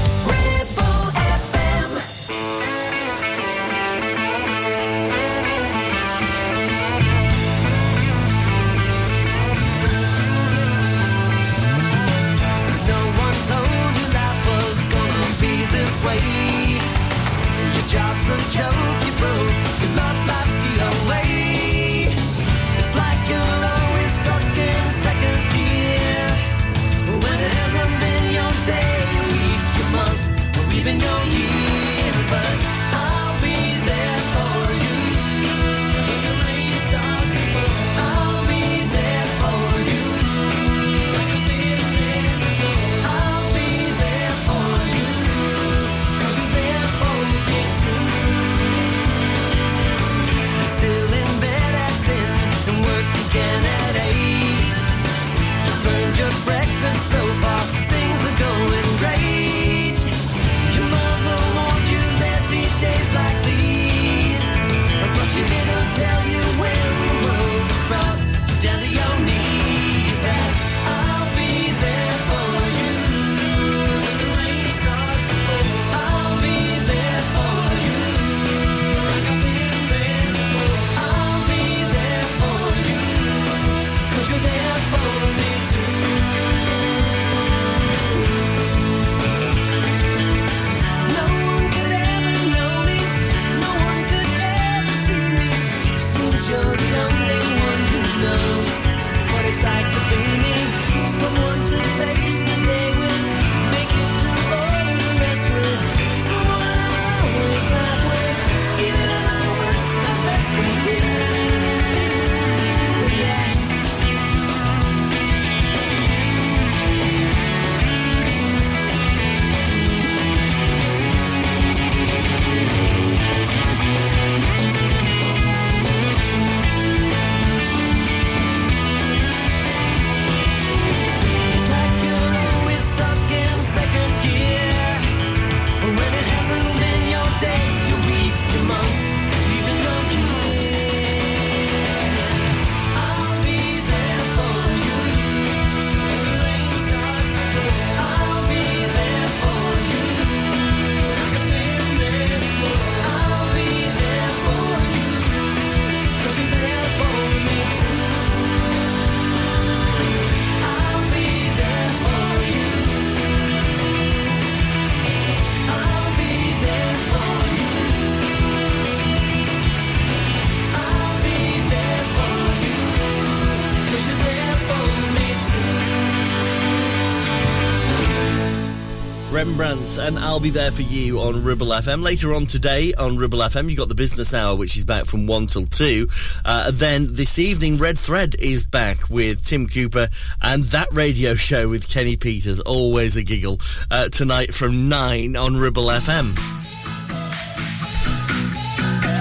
Rembrandts, 179.41 179.97
and 179.97 180.19
I'll 180.19 180.39
be 180.39 180.51
there 180.51 180.69
for 180.69 180.83
you 180.83 181.19
on 181.19 181.43
Ribble 181.43 181.69
FM. 181.69 182.03
Later 182.03 182.31
on 182.35 182.45
today 182.45 182.93
on 182.93 183.17
Ribble 183.17 183.39
FM, 183.39 183.69
you've 183.69 183.77
got 183.79 183.89
the 183.89 183.95
business 183.95 184.35
hour, 184.35 184.55
which 184.55 184.77
is 184.77 184.85
back 184.85 185.05
from 185.05 185.25
1 185.25 185.47
till 185.47 185.65
2. 185.65 186.07
Uh, 186.45 186.69
then 186.71 187.07
this 187.09 187.39
evening, 187.39 187.77
Red 187.79 187.97
Thread 187.97 188.35
is 188.37 188.67
back 188.67 189.09
with 189.09 189.43
Tim 189.43 189.65
Cooper 189.65 190.09
and 190.43 190.63
that 190.65 190.93
radio 190.93 191.33
show 191.33 191.67
with 191.67 191.89
Kenny 191.89 192.15
Peters. 192.15 192.59
Always 192.59 193.15
a 193.15 193.23
giggle. 193.23 193.59
Uh, 193.89 194.09
tonight 194.09 194.53
from 194.53 194.87
9 194.87 195.35
on 195.35 195.57
Ribble 195.57 195.85
FM. 195.85 196.35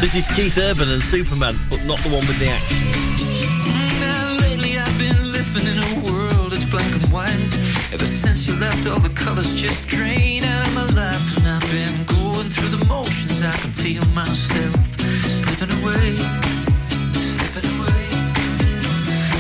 This 0.03 0.17
is 0.17 0.27
Keith 0.37 0.59
Urban 0.59 0.91
and 0.91 1.03
Superman, 1.03 1.59
but 1.71 1.83
not 1.85 1.99
the 2.01 2.11
one 2.11 2.27
with 2.27 2.39
the 2.39 2.49
action. 2.49 2.90
Ever 7.93 8.07
since 8.07 8.47
you 8.47 8.55
left, 8.55 8.87
all 8.87 9.01
the 9.01 9.09
colors 9.11 9.61
just 9.61 9.89
drain 9.89 10.45
out 10.45 10.69
of 10.69 10.75
my 10.75 10.87
life, 10.95 11.37
and 11.39 11.49
I've 11.49 11.71
been 11.73 12.05
going 12.07 12.49
through 12.49 12.69
the 12.69 12.85
motions. 12.87 13.43
I 13.43 13.51
can 13.51 13.73
feel 13.73 14.05
myself 14.15 14.79
slipping 15.27 15.75
away, 15.83 16.15
slipping 17.11 17.69
away. 17.75 18.07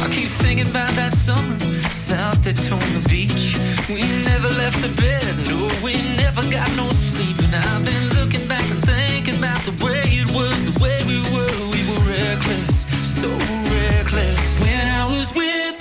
I 0.02 0.08
keep 0.10 0.26
thinking 0.42 0.68
about 0.68 0.90
that 0.98 1.14
summer, 1.14 1.56
South 1.90 2.42
Daytona 2.42 3.00
Beach. 3.08 3.54
We 3.88 4.02
never 4.26 4.48
left 4.58 4.82
the 4.82 4.90
bed, 4.98 5.30
no, 5.46 5.70
we 5.84 5.94
never 6.18 6.42
got 6.50 6.68
no 6.74 6.88
sleep, 6.88 7.38
and 7.46 7.54
I've 7.54 7.84
been 7.84 8.06
looking 8.18 8.48
back 8.48 8.66
and 8.68 8.82
thinking 8.82 9.38
about 9.38 9.62
the 9.62 9.76
way 9.84 10.02
it 10.06 10.26
was, 10.34 10.74
the 10.74 10.76
way 10.82 10.98
we 11.06 11.22
were. 11.30 11.54
We 11.70 11.80
were 11.86 12.02
reckless, 12.02 12.82
so 12.98 13.28
reckless. 13.30 14.60
When 14.60 14.86
I 14.90 15.06
was 15.06 15.32
with 15.36 15.79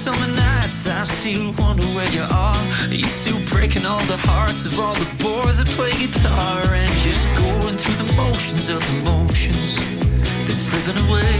summer 0.00 0.28
nights, 0.28 0.86
I 0.86 1.02
still 1.02 1.52
wonder 1.58 1.84
where 1.92 2.08
you 2.08 2.22
are. 2.22 2.64
You're 2.88 3.04
you 3.04 3.08
still 3.08 3.38
breaking 3.52 3.84
all 3.84 4.02
the 4.08 4.16
hearts 4.16 4.64
of 4.64 4.80
all 4.80 4.94
the 4.94 5.10
boys 5.22 5.58
that 5.58 5.68
play 5.76 5.92
guitar 5.92 6.62
and 6.72 6.90
just 7.04 7.28
going 7.36 7.76
through 7.76 7.98
the 8.00 8.10
motions 8.16 8.70
of 8.70 8.80
emotions? 8.96 9.76
They're 10.46 10.56
slipping 10.56 10.96
away, 11.04 11.36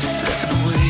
slipping 0.00 0.56
away. 0.56 0.88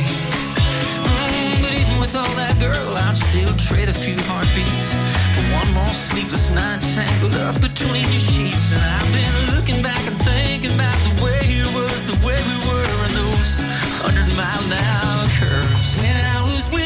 Mm, 1.10 1.58
but 1.58 1.74
even 1.74 1.96
with 1.98 2.14
all 2.14 2.34
that, 2.38 2.54
girl, 2.60 2.94
I'd 2.94 3.16
still 3.16 3.54
trade 3.56 3.88
a 3.88 3.96
few 4.04 4.14
heartbeats 4.30 4.94
for 5.34 5.44
one 5.58 5.70
more 5.74 5.94
sleepless 6.08 6.50
night 6.50 6.78
tangled 6.94 7.34
up 7.34 7.60
between 7.60 8.06
your 8.14 8.22
sheets. 8.30 8.70
And 8.70 8.82
I've 8.96 9.10
been 9.10 9.36
looking 9.56 9.82
back 9.82 10.06
and 10.06 10.18
thinking 10.22 10.74
about 10.78 10.98
the 11.02 11.14
way 11.18 11.42
it 11.50 11.70
was, 11.74 12.06
the 12.06 12.18
way 12.24 12.38
we 12.38 12.56
were 12.70 12.90
in 13.10 13.12
those 13.18 13.58
hundred 14.06 14.30
mile 14.38 14.62
an 14.70 14.78
hour 14.78 15.26
curves. 15.34 15.79
When 16.00 16.16
I 16.16 16.42
was 16.44 16.79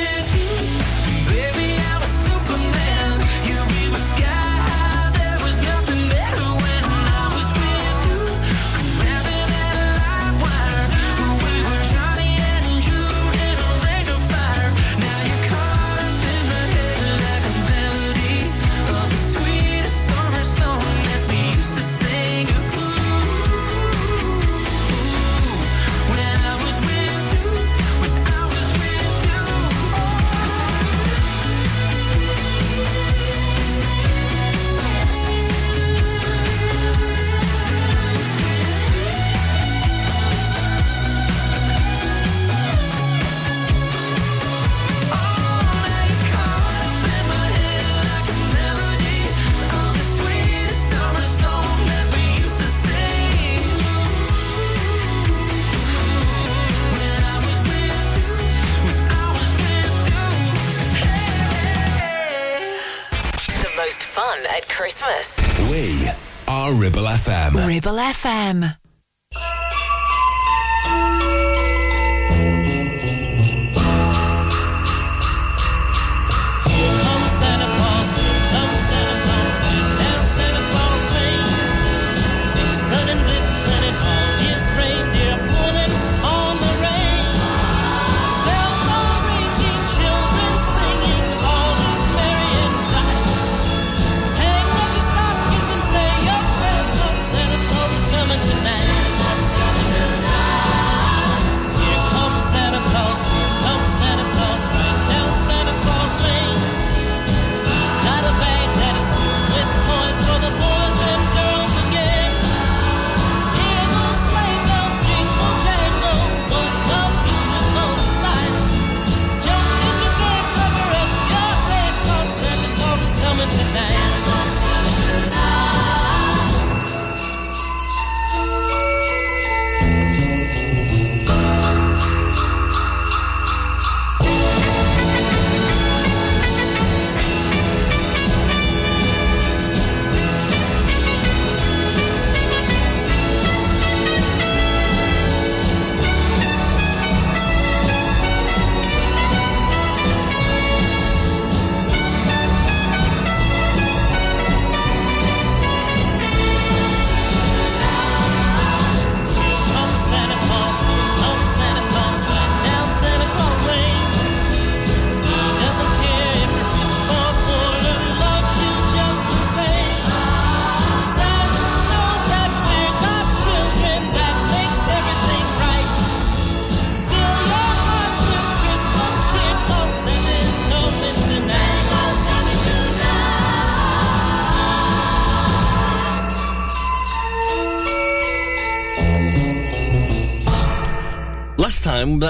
fun 64.14 64.38
at 64.56 64.68
Christmas. 64.68 65.34
We 65.68 66.08
are 66.46 66.72
Ribble 66.72 67.02
FM. 67.02 67.66
Ribble 67.66 67.98
FM. 67.98 68.83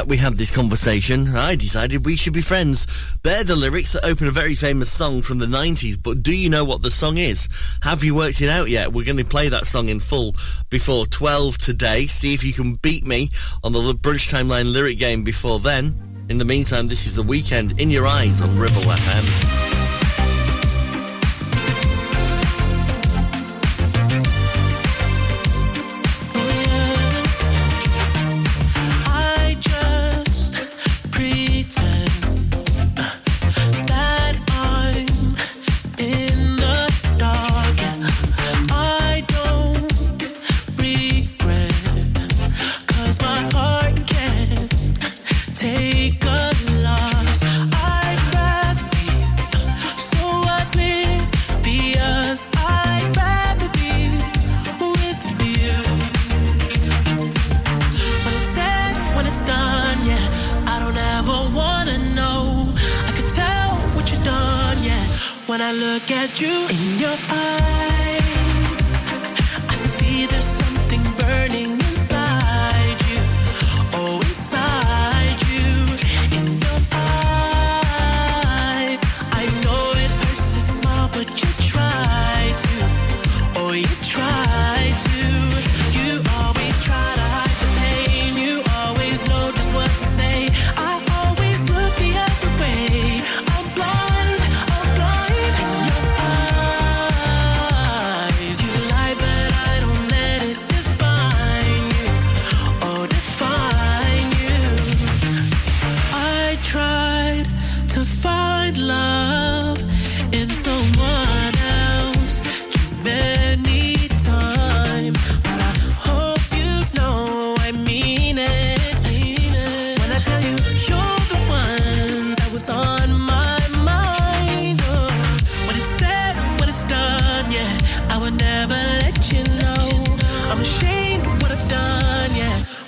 we 0.07 0.17
had 0.17 0.35
this 0.35 0.55
conversation, 0.55 1.37
I 1.37 1.55
decided 1.55 2.05
we 2.05 2.17
should 2.17 2.33
be 2.33 2.41
friends. 2.41 2.87
They're 3.23 3.45
the 3.45 3.57
lyrics 3.57 3.93
that 3.93 4.05
open 4.05 4.27
a 4.27 4.31
very 4.31 4.55
famous 4.55 4.91
song 4.91 5.23
from 5.23 5.39
the 5.39 5.47
90s, 5.47 5.97
but 6.03 6.23
do 6.23 6.37
you 6.37 6.51
know 6.51 6.65
what 6.65 6.83
the 6.83 6.91
song 6.91 7.19
is? 7.19 7.49
Have 7.83 8.03
you 8.03 8.15
worked 8.15 8.41
it 8.41 8.49
out 8.49 8.69
yet? 8.69 8.93
We're 8.93 9.05
going 9.05 9.19
to 9.19 9.25
play 9.25 9.49
that 9.49 9.67
song 9.67 9.89
in 9.89 10.01
full 10.01 10.35
before 10.71 11.07
12 11.07 11.59
today. 11.59 12.07
See 12.07 12.35
if 12.35 12.45
you 12.45 12.53
can 12.53 12.75
beat 12.75 13.07
me 13.07 13.31
on 13.63 13.73
the 13.73 13.81
brunch 13.81 14.33
timeline 14.33 14.73
lyric 14.73 14.99
game 14.99 15.23
before 15.23 15.59
then. 15.59 16.27
In 16.29 16.39
the 16.39 16.45
meantime, 16.45 16.89
this 16.89 17.07
is 17.07 17.15
the 17.17 17.23
Weeknd 17.23 17.79
in 17.79 17.91
your 17.91 18.07
eyes 18.07 18.41
on 18.41 18.59
Ribble 18.59 18.75
FM. 18.75 19.54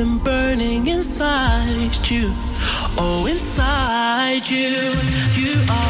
something 0.00 0.24
burning 0.24 0.86
inside 0.86 2.08
you. 2.08 2.32
Oh, 2.96 3.26
inside 3.30 4.48
you, 4.48 4.92
you 5.36 5.54
are. 5.68 5.89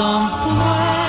somewhere 0.00 0.99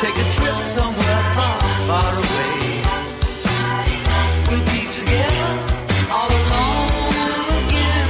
Take 0.00 0.16
a 0.16 0.30
trip 0.32 0.54
somewhere 0.62 1.22
far, 1.34 1.60
far 1.86 2.14
away. 2.14 2.82
We'll 4.48 4.64
be 4.64 4.80
together 4.98 5.52
all 6.10 6.30
alone 6.30 7.44
again, 7.60 8.08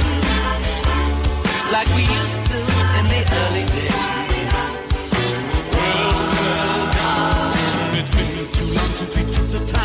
like 1.73 1.89
we 1.89 2.03
used 2.03 2.45
to 2.45 2.59
in 2.97 3.05
the 3.11 3.21
early 3.41 3.65
days. 3.75 4.53
It's 7.99 8.11
been 8.15 8.47
too 8.55 8.69
long 8.73 8.91
since 8.95 9.13
we 9.17 9.23
took 9.29 9.47
the 9.49 9.59
time. 9.65 9.80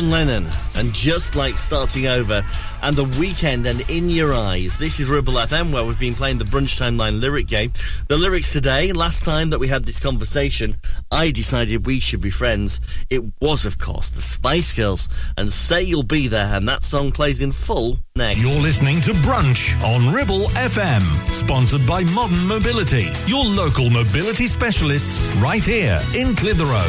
John 0.00 0.10
Lennon, 0.10 0.46
and 0.76 0.94
just 0.94 1.36
like 1.36 1.58
starting 1.58 2.06
over, 2.06 2.42
and 2.82 2.96
the 2.96 3.04
Weeknd, 3.04 3.66
and 3.66 3.82
in 3.90 4.08
your 4.08 4.32
eyes. 4.32 4.78
This 4.78 4.98
is 4.98 5.10
Ribble 5.10 5.34
FM, 5.34 5.74
where 5.74 5.84
we've 5.84 6.00
been 6.00 6.14
playing 6.14 6.38
the 6.38 6.46
Brunch 6.46 6.80
Timeline 6.80 7.20
lyric 7.20 7.46
game. 7.48 7.70
The 8.08 8.16
lyrics 8.16 8.50
today, 8.50 8.92
last 8.92 9.26
time 9.26 9.50
that 9.50 9.58
we 9.58 9.68
had 9.68 9.84
this 9.84 10.00
conversation, 10.00 10.78
I 11.10 11.32
decided 11.32 11.84
we 11.84 12.00
should 12.00 12.22
be 12.22 12.30
friends. 12.30 12.80
It 13.10 13.22
was, 13.42 13.66
of 13.66 13.76
course, 13.76 14.08
the 14.08 14.22
Spice 14.22 14.72
Girls, 14.72 15.10
and 15.36 15.52
Say 15.52 15.82
You'll 15.82 16.02
Be 16.02 16.28
There, 16.28 16.46
and 16.46 16.66
that 16.66 16.82
song 16.82 17.12
plays 17.12 17.42
in 17.42 17.52
full 17.52 17.98
next. 18.16 18.40
You're 18.40 18.62
listening 18.62 19.02
to 19.02 19.10
Brunch 19.10 19.78
on 19.84 20.14
Ribble 20.14 20.44
FM, 20.56 21.02
sponsored 21.28 21.86
by 21.86 22.04
Modern 22.04 22.46
Mobility, 22.46 23.10
your 23.26 23.44
local 23.44 23.90
mobility 23.90 24.46
specialists 24.46 25.30
right 25.36 25.62
here 25.62 26.00
in 26.16 26.34
Clitheroe. 26.36 26.88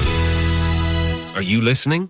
Are 1.36 1.42
you 1.42 1.60
listening? 1.60 2.10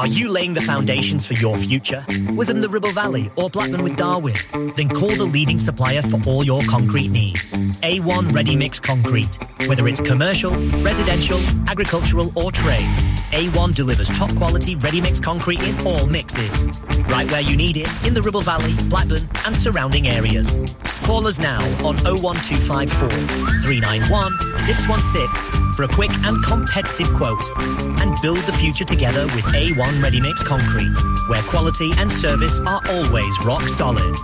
Are 0.00 0.06
you 0.06 0.32
laying 0.32 0.54
the 0.54 0.62
foundations 0.62 1.26
for 1.26 1.34
your 1.34 1.58
future? 1.58 2.06
Within 2.34 2.62
the 2.62 2.70
Ribble 2.70 2.92
Valley 2.92 3.30
or 3.36 3.50
Blackburn 3.50 3.82
with 3.82 3.98
Darwen? 3.98 4.34
Then 4.74 4.88
call 4.88 5.10
the 5.10 5.28
leading 5.30 5.58
supplier 5.58 6.00
for 6.00 6.18
all 6.26 6.42
your 6.42 6.62
concrete 6.62 7.08
needs. 7.08 7.52
A1 7.82 8.32
Ready 8.32 8.56
Mix 8.56 8.80
Concrete. 8.80 9.38
Whether 9.66 9.86
it's 9.88 10.00
commercial, 10.00 10.52
residential, 10.82 11.38
agricultural 11.68 12.32
or 12.34 12.50
trade. 12.50 12.88
A1 13.32 13.74
delivers 13.74 14.08
top 14.08 14.34
quality 14.36 14.74
ready 14.76 15.00
mix 15.00 15.20
concrete 15.20 15.62
in 15.62 15.86
all 15.86 16.06
mixes. 16.06 16.66
Right 17.08 17.30
where 17.30 17.40
you 17.40 17.56
need 17.56 17.76
it, 17.76 17.88
in 18.06 18.14
the 18.14 18.22
Ribble 18.22 18.42
Valley, 18.42 18.74
Blackburn, 18.88 19.28
and 19.46 19.56
surrounding 19.56 20.08
areas. 20.08 20.58
Call 21.04 21.26
us 21.26 21.38
now 21.38 21.60
on 21.86 21.96
01254 22.04 23.08
391 23.08 24.32
616 24.66 25.72
for 25.74 25.84
a 25.84 25.88
quick 25.88 26.12
and 26.24 26.42
competitive 26.44 27.12
quote. 27.14 27.42
And 28.00 28.16
build 28.22 28.38
the 28.38 28.52
future 28.52 28.84
together 28.84 29.24
with 29.26 29.44
A1 29.46 30.02
Ready 30.02 30.20
Mix 30.20 30.42
Concrete, 30.42 30.96
where 31.28 31.42
quality 31.42 31.90
and 31.98 32.10
service 32.12 32.60
are 32.60 32.80
always 32.90 33.34
rock 33.44 33.62
solid. 33.62 34.14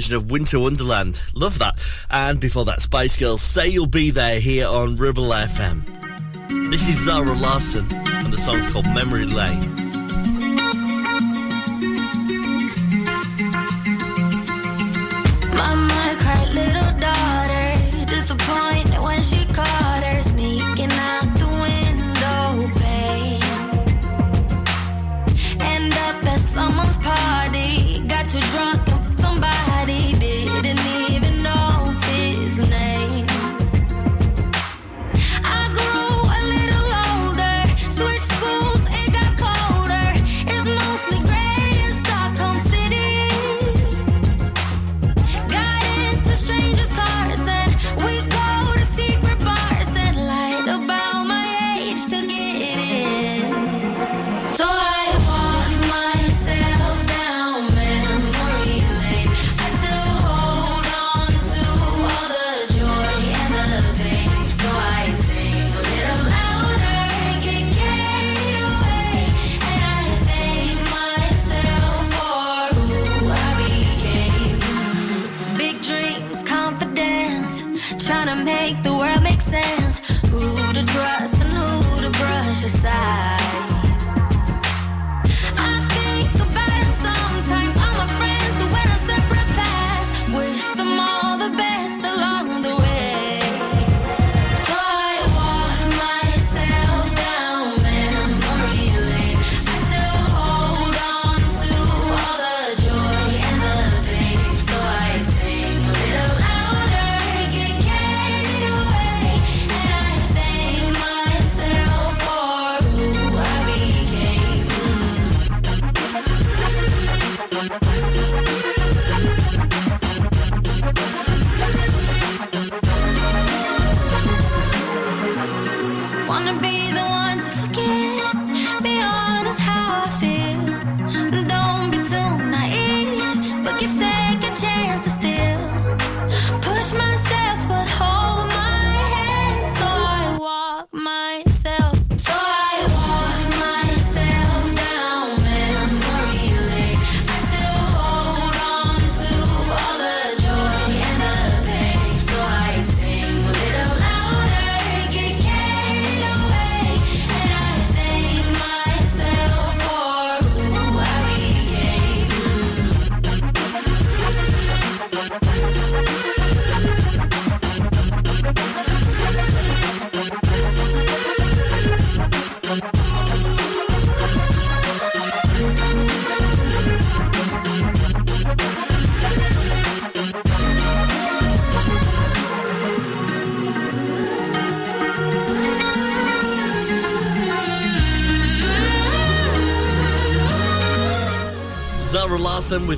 version 0.00 0.16
of 0.16 0.30
Winter 0.30 0.58
Wonderland. 0.58 1.20
Love 1.34 1.58
that. 1.58 1.86
And 2.08 2.40
before 2.40 2.64
that, 2.64 2.80
Spice 2.80 3.18
Girls 3.18 3.42
Say 3.42 3.68
You'll 3.68 3.84
Be 3.84 4.10
There 4.10 4.40
here 4.40 4.66
on 4.66 4.96
Ribble 4.96 5.28
FM. 5.28 6.70
This 6.70 6.88
is 6.88 7.04
Zara 7.04 7.34
Larsson, 7.34 7.86
and 7.92 8.32
the 8.32 8.38
song's 8.38 8.72
called 8.72 8.86
Memory 8.86 9.26
Lane. 9.26 9.69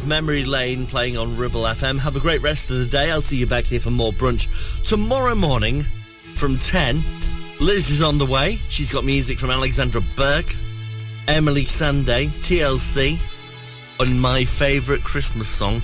With 0.03 0.09
Memory 0.09 0.45
Lane 0.45 0.87
playing 0.87 1.17
on 1.17 1.37
Ribble 1.37 1.63
FM. 1.63 2.01
Have 2.01 2.17
a 2.17 2.21
great 2.21 2.43
rest 2.43 2.71
of 2.71 2.79
the 2.79 2.87
day. 2.87 3.13
I'll 3.13 3.21
see 3.21 3.37
you 3.37 3.47
back 3.47 3.65
here 3.65 3.79
for 3.79 3.91
more 3.91 4.13
brunch 4.13 4.49
tomorrow 4.83 5.37
morning 5.37 5.85
from 6.35 6.59
10. 6.59 7.05
Liz 7.61 7.89
is 7.89 8.03
on 8.03 8.19
the 8.19 8.27
way. 8.27 8.59
She's 8.69 8.93
got 8.93 9.05
music 9.05 9.39
from 9.39 9.51
Alexandra 9.51 10.01
Burke, 10.17 10.57
Emeli 11.29 11.63
Sandé, 11.63 12.27
TLC, 12.41 13.17
and 14.01 14.21
my 14.21 14.45
favourite 14.45 15.05
Christmas 15.05 15.49
song 15.49 15.77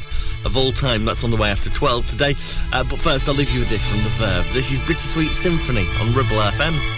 of 0.44 0.56
all 0.56 0.72
time. 0.72 1.04
That's 1.04 1.22
on 1.22 1.30
the 1.30 1.36
way 1.36 1.50
after 1.50 1.70
12 1.70 2.08
today. 2.08 2.34
Uh, 2.72 2.82
but 2.82 2.98
first, 2.98 3.28
I'll 3.28 3.36
leave 3.36 3.50
you 3.50 3.60
with 3.60 3.70
this 3.70 3.86
from 3.88 4.02
The 4.02 4.10
Verve. 4.10 4.52
This 4.52 4.72
is 4.72 4.80
Bittersweet 4.80 5.30
Symphony 5.30 5.86
on 6.00 6.08
Ribble 6.08 6.38
FM. 6.38 6.97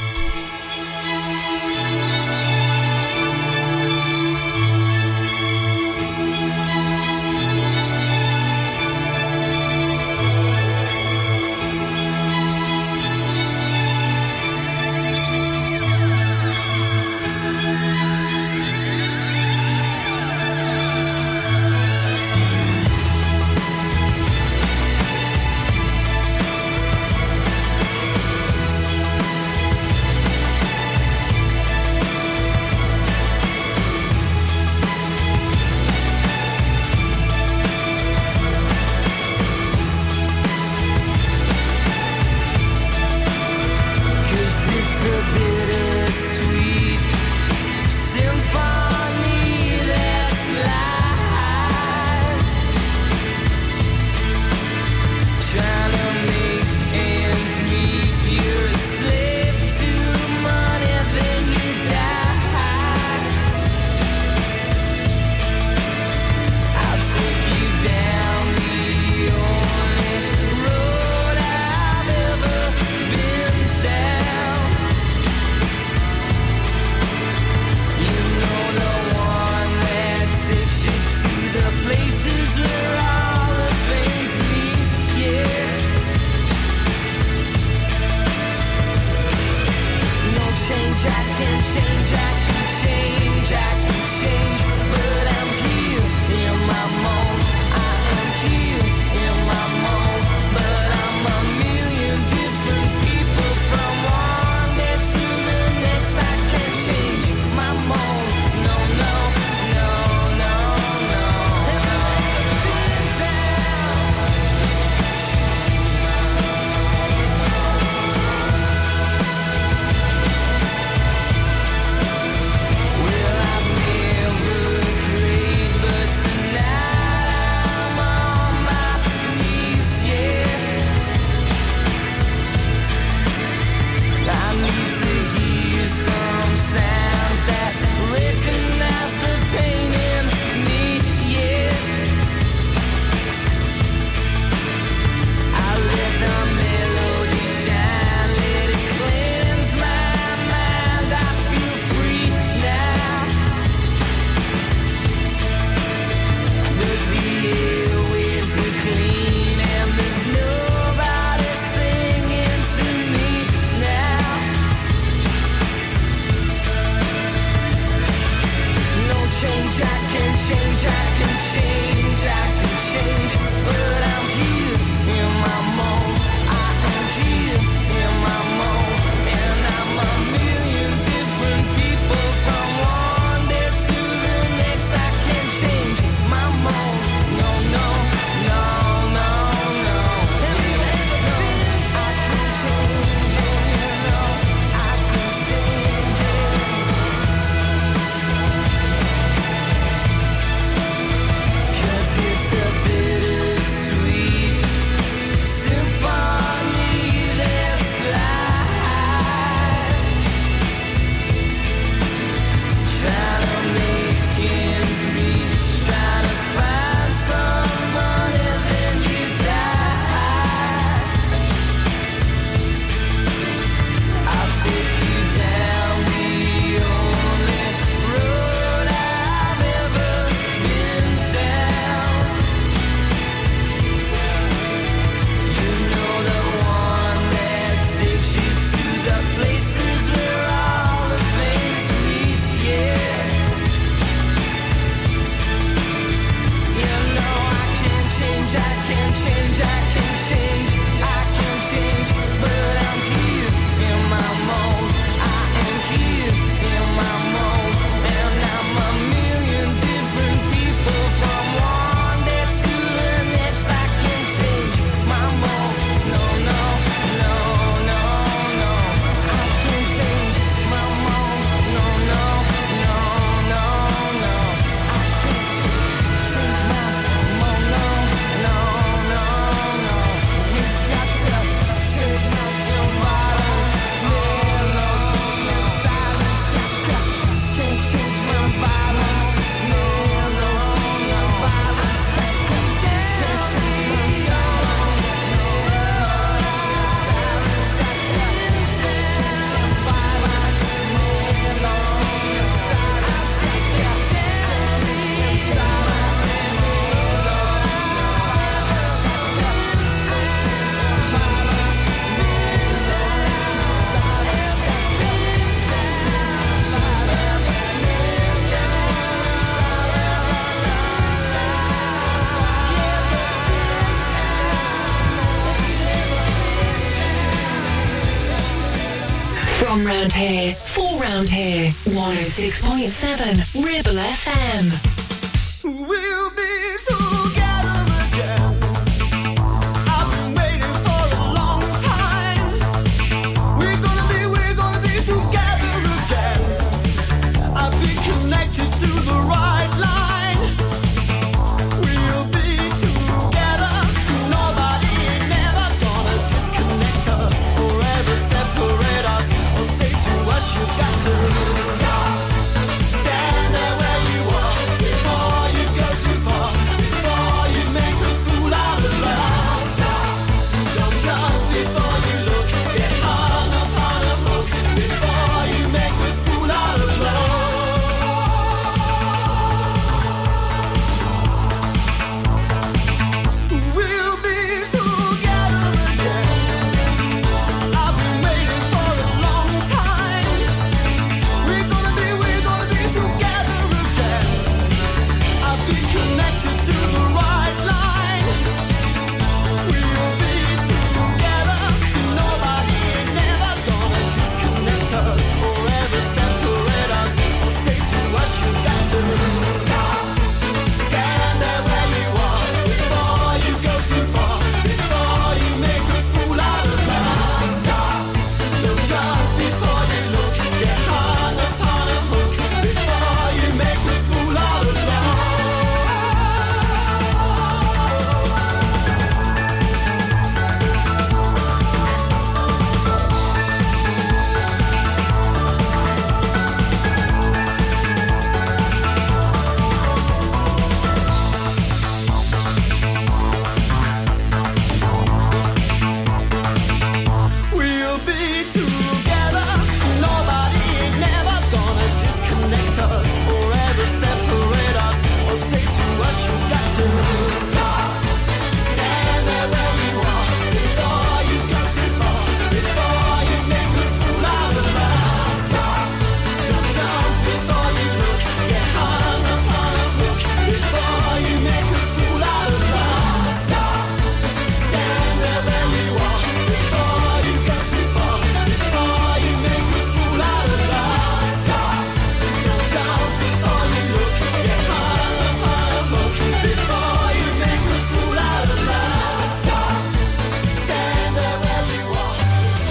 disappear 45.23 45.60